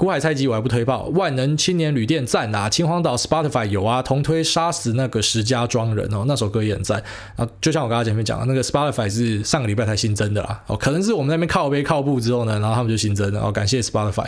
[0.00, 7.04] 古海菜鸡我还不推爆，万能青年旅店赞啊，秦皇岛 Spotify 有啊，同推杀死那个石家庄人哦，那首歌也很赞
[7.36, 7.46] 啊。
[7.60, 14.24] 就像我刚刚前面讲的，那个 Spotify 是上个礼拜才新增的啦，哦，可能是我们那边靠杯靠步之后呢，然后他们就新增了哦，感谢 Spotify。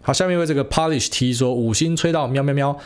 [0.00, 2.78] 好，下面为这个 Polish T 说五星吹到喵喵喵。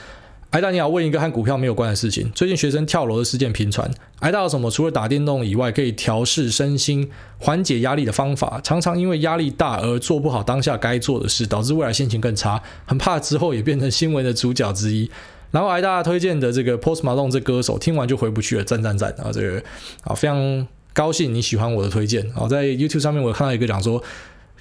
[0.50, 2.28] 艾大你好，问一个和股票没有关的事情。
[2.34, 3.88] 最近学生跳楼的事件频传，
[4.18, 8.60] 艾大有什么除了打电动以外可以调试身心、缓解压力的方法？
[8.64, 15.08] 常常因为压力大而做不好当下该做的事，导致未来心情更差，很怕之后也变成新闻的主角之一。
[15.52, 19.30] 然后艾大推荐的这个 Post Malone 这歌手，听完就回不去了，赞赞赞啊！
[19.32, 19.62] 这个
[20.02, 24.02] 啊非常高兴你喜欢我的推荐啊，在 YouTube 上面我看到一个讲说。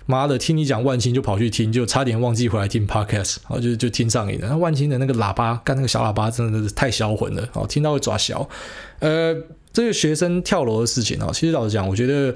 [0.10, 4.47] 妈的，听你讲万青就跑去听，就差点忘记回来听 podcast，然后就就听上瘾了。
[4.49, 8.49] 那万青的那个喇叭，干那个小喇叭，真的是太销魂了，哦，听到会抓小。
[8.97, 9.36] 呃，
[9.72, 12.36] 这个学生跳楼的事情啊，其实老实讲，我觉得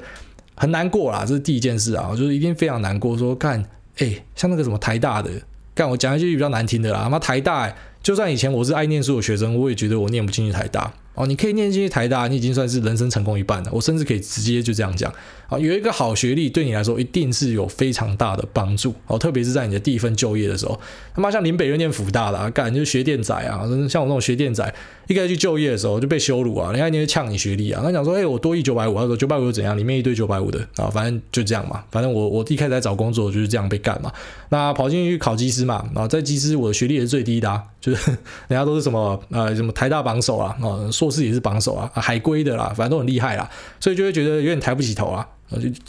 [0.53, 3.17] 很难过啦，这是第一件事啊，就是一定非常难过。
[3.17, 3.65] 说干，
[3.97, 5.31] 哎，像那个什么台大的，
[5.73, 10.93] 干我讲一句比较难听的啦，他妈台大，就算以前我是爱念书的学生，我也觉得我念不进去台大。
[11.15, 13.69] 哦，你可以念进去台大，你已经算是人生成功一半了。
[13.71, 15.13] 我甚至可以直接就这样讲。
[15.47, 18.95] 啊，有一个好学历对你来说一定是有非常大的帮助。
[19.07, 20.79] 哦，特别是在你的第一份就业的时候。
[21.13, 24.73] 他妈像林北又念辅大的，啊，干就是学电仔啊，像我这种学电仔，
[25.07, 27.81] 一开始去就业的时候就被羞辱啊，人家一定会呛你学历啊。
[27.83, 29.77] 他讲说，哎、我多一九百五，他说九百五又怎样？
[29.77, 31.83] 里面一堆九百五的啊，反正就这样嘛。
[31.91, 34.11] 反正我我一开始在找工作就是这样被干嘛。
[34.49, 38.09] 那跑进去考机师嘛，然后在机师我的学历也是最低的，啊，就是
[38.47, 43.49] 人家都是什么呃什么台大榜首啊，啊硕士也是榜首啊，海归的啦，反正都很厉害啦，
[43.79, 45.27] 所以就会觉得有点抬不起头啊。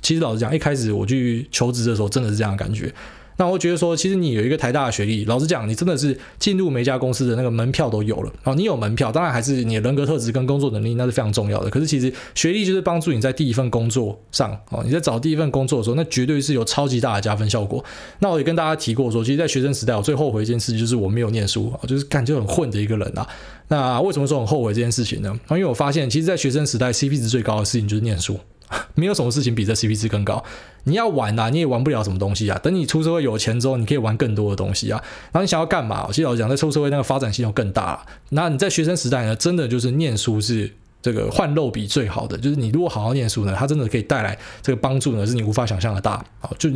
[0.02, 2.92] 其实老实讲，一开始我去求职的时候，真的是这样的感觉。
[3.36, 8.32] 那我觉得说，其实你有一个台大的学历，老实讲，你真的是进入每一家公司的那个门票都有了。
[8.44, 11.68] 哦，你有门票，当然还是你的人格特质跟工作能力那是非常重要的。
[11.68, 17.84] 可是其实学历就是帮助你在第一份工作上，哦，你在找第一份工作的时候，那绝对是有超级大的加分效果。
[18.20, 23.26] 那我也跟大家提过说，其实，在学生时代，我最后悔一件事就是我没有念书，就是感觉很混的一个人啊。
[23.68, 25.32] 那为什么说很后悔这件事情呢？
[25.50, 28.38] 因为我发现，其实，在学生时代，CP 值最高的事情就是念书。
[28.94, 30.42] 没有什么事情比这 CP 值更高。
[30.84, 32.58] 你要玩啊，你也玩不了什么东西啊。
[32.62, 35.02] 等你出社会有钱之后，你可以玩更多的东西啊。
[35.32, 36.06] 然后你想要干嘛？
[36.08, 38.00] 其实老实讲，在出社会那个发展性就更大了。
[38.30, 40.70] 那你在学生时代呢，真的就是念书是
[41.00, 42.36] 这个换肉比最好的。
[42.36, 46.24] 就是你如果好好念书呢，它真的可以带来这个帮助呢，是你无法想象的大。
[46.40, 46.70] 好，就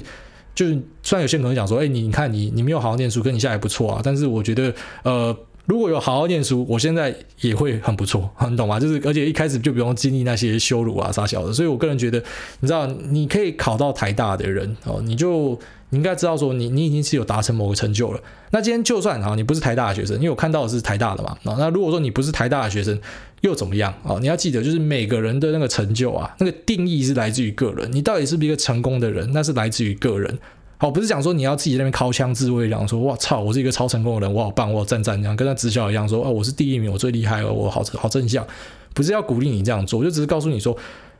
[0.55, 0.67] 就
[1.03, 4.01] 虽然有些人可能讲说，哎，你你看你你没有好好念书，跟你现在不错啊。
[4.03, 5.37] 但是我觉得，呃。
[5.69, 8.81] 如果有好好念书，我现在也会很不错， 你懂吗？
[8.81, 12.19] 就是而且一开始就不用经历那些羞辱啊、啥小的，所以我个人觉得，
[12.61, 15.59] 你知道，你可以考到台大的人哦，你就
[15.91, 18.21] 你应该知道说你，你已经是有达成某个成就了。
[18.51, 22.99] 那今天就算啊，你不是台大的学生，因为我看到的是台大的嘛，那如果说你不是台大的学生，
[23.43, 24.17] 又怎么样啊？
[24.23, 30.39] 你要记得，就是每个人的那个成就啊，那个定义是来自于个人，你到底是不是一个成功的人，那是来自于个人。
[30.79, 38.47] 好，不是讲说你要自己在那边掏枪自慰，讲说我操，我是一个超成功的人，我好棒，我好赞赞这样，跟他直销一样说哦，我是第一名，我最厉害了，我好好正向，
[38.95, 40.77] 不是要鼓励你这样做，我就只是告诉你说，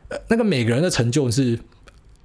[0.07, 1.59] 呃，那个每个人的成就是。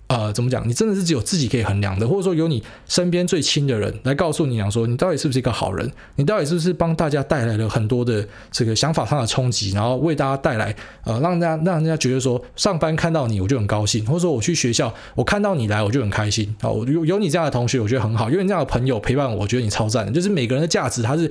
[0.06, 0.68] 呃，怎么讲？
[0.68, 5.90] 你真的是只有自己可以衡量的，或者说有你身边最亲的人来告诉你讲说，你到底是不是一个好人？
[6.16, 20.12] 你到底是不是帮大家带来了很多的这个想法上的冲击，然后为大家带来呃，让大家让人家觉得说，上班看到你我就很高兴，或者说我去学校我看到你来我就很开心啊，有有你这样的同学我觉得很好，有你这样的朋友陪伴我，我觉得你超赞的。
[20.12, 21.30] 就是每个人的价值，它是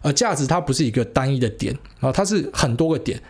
[0.00, 3.20] 呃价值，它不是一个单一的点啊，它是很多个点。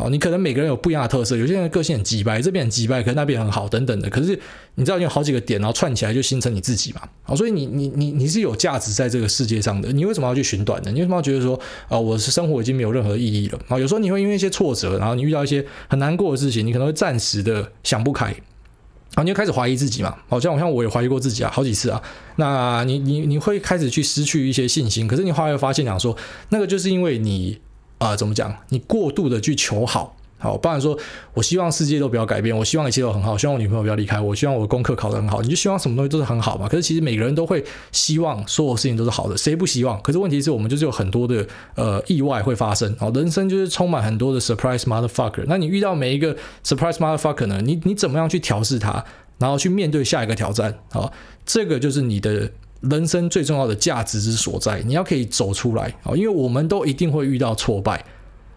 [0.00, 4.08] 哦，你可能每个人有不一样的特色，有些人个性很机掰，这边很机掰，可是那边很好，等等的。
[4.08, 4.28] 可是
[4.76, 7.02] 你知道，你有好几个点，然后串起来就形成你自己嘛。
[7.22, 9.92] 好，所以你你你你是有价值在这个世界上的。
[9.92, 10.90] 你为什么要去寻短呢？
[10.90, 13.60] 你为什么要觉得说，啊、我的生活已经没有任何意义了？
[13.68, 20.16] 啊，有时候你会因为一些挫折，然后你遇到一些很难过的事情，你可能会暂时的想不开，然后你就开始怀疑自己嘛。
[20.28, 22.00] 好像好像我也怀疑过自己啊，好几次啊。
[22.36, 26.16] 那你你你会开始去失去一些信心，可是你后来会发现讲说，
[26.48, 27.60] 那个就是因为你。
[28.00, 28.56] 啊、怎么讲？
[28.70, 30.98] 你过度的去求好，好，不然说，
[31.34, 36.66] 我希望世界都不要改变，我希望一切都很好，希望我女朋友不要离开我，希望我的功课考得很好，你就希望什么东西都是很好嘛？
[36.66, 40.00] 可是其实每个人都会希望所有事情都是好的，谁不希望？
[40.00, 45.44] 可是问题是我们就是有很多的呃意外会发生，好，人生就是充满很多的 surprise motherfucker。
[45.46, 46.34] 那你遇到每一个
[46.64, 47.60] surprise motherfucker 呢？
[47.62, 49.04] 你你怎么样去调试它，
[49.36, 50.74] 然后去面对下一个挑战？
[50.90, 51.12] 好，
[51.44, 52.50] 这个就是你的。
[52.80, 56.14] 人生最重要的价值之所在，你要可以走出来啊！
[56.14, 58.04] 因为我们都一定会遇到挫败。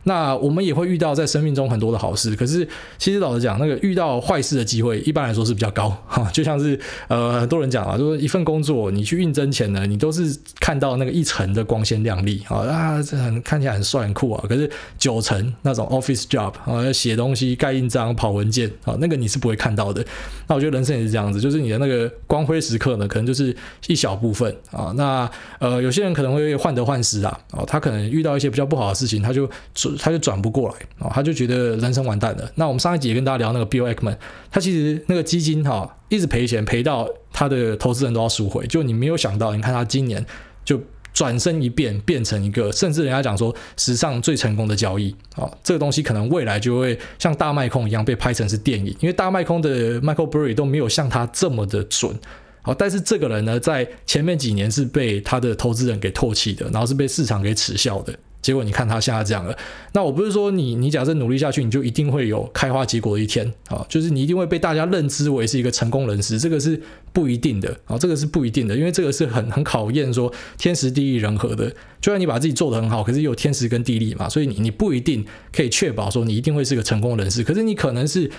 [0.04, 6.30] 那我们也会遇到在生命中很多的好事，可是其实老实讲，那个遇到坏事的机会一般来说是比较高哈。
[6.34, 6.78] 就像是
[7.08, 14.46] 呃很多人讲啊，就是一份工作你去应征前呢，你都是看到那个一层的光鲜亮丽啊啊，这很看起来很帅很酷啊。
[14.50, 20.06] 可是九成那种 office job 啊，写东西、盖印章、跑文件啊，那个你是不会看到的。
[20.48, 23.56] 那我觉得人生也是这样子，就是你的那个光辉时刻呢，可能就是
[23.88, 24.94] 一小部分啊。
[24.98, 25.30] 那
[25.60, 29.50] 呃有些人可能会患得患失啊，啊，他可能遇到一些比较不好的事情，他就。
[29.98, 32.52] 他就转不过来啊，他就觉得人生完蛋了。
[32.56, 34.18] 那我们上一集也跟大家聊那个 Bill Ackman，
[34.52, 38.66] 他其实那个基金哈一直赔钱，赔到他的投资人都要赎回。
[38.68, 40.26] 就你没有想到，你看他今年
[40.64, 40.82] 就
[41.14, 52.18] 转身一变，变成一个甚至人家讲说史上最成功的交易啊，这个东西可能未来就会像大卖空一样被拍成是电影，因为大卖空的 Michael Burry 都没有像他这么的准。
[52.66, 58.18] 好，但是这个人呢，在前面几年是被他的投资人给唾弃的，然后是被市场给耻笑的。
[58.44, 59.58] 结果你看他现在这样了，
[59.94, 63.52] 那我不是说你你假设努力下去，你就一定会有开花结果的一天。
[63.70, 66.80] 啊，就是你一定会被大家认知为是一个成功人士，这个是
[67.14, 67.76] 不一定的。
[67.86, 71.70] 啊，这个是不一定的，因为这个是很很考验说天时地利人和的。
[72.02, 75.26] 就算你把自己做得很好，可是有天时跟地利嘛，所以你你不一定
[75.56, 78.30] 可以确保说你一定会是个成功人士，可是你可能是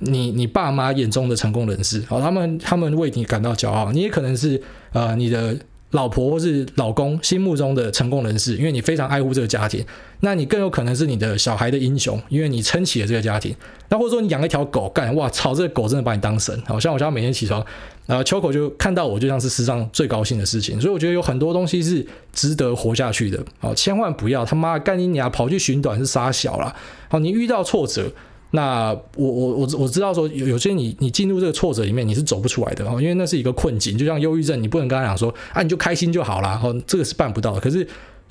[0.00, 4.60] 你你爸妈眼中的成功人士，好，他们他们为你感到骄傲，你也可能是
[4.92, 5.56] 呃你的。
[5.94, 9.84] 老婆或是老公心目中的成功人士，因为你非常爱护这个家庭，
[10.20, 13.54] 那你更有可能是你的小孩的英雄，因为你撑起了这个家庭。
[13.88, 16.60] 那或者说你养一条狗，干哇操，这个狗真的把你当神。
[16.66, 17.64] 好像我家每天起床，
[18.06, 20.80] 然后秋口就看到我，就像是世上最高兴的事情。
[20.80, 23.38] 所以我觉得有很多东西是值得活下去的。
[23.60, 26.74] 好，千万不要他妈干你娘跑去寻短是杀小了。
[27.08, 28.10] 好，你遇到挫折。
[28.54, 37.60] 那我我我我知道说有有些你你进入这个挫折里面你是走不出来的哦，因为那是一个困境，就像忧郁症，你不能跟他讲说啊你就开心就好啦，哦，这个是办不到的。
[37.60, 37.84] 可是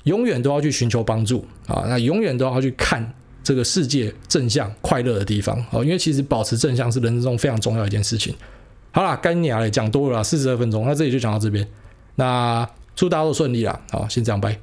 [0.04, 3.12] 永远都要去寻求帮助啊，那永远都要去看
[3.42, 8.34] 这个世界正向快乐的地方哦，因为其实保持正向是人生中非常重要的一件事情。
[8.92, 11.68] 好啦，干你了，讲多了，四十二分钟，那这里就讲到这边，
[12.14, 12.66] 那
[12.96, 14.58] 祝大家都顺利啦，好，先这样拜。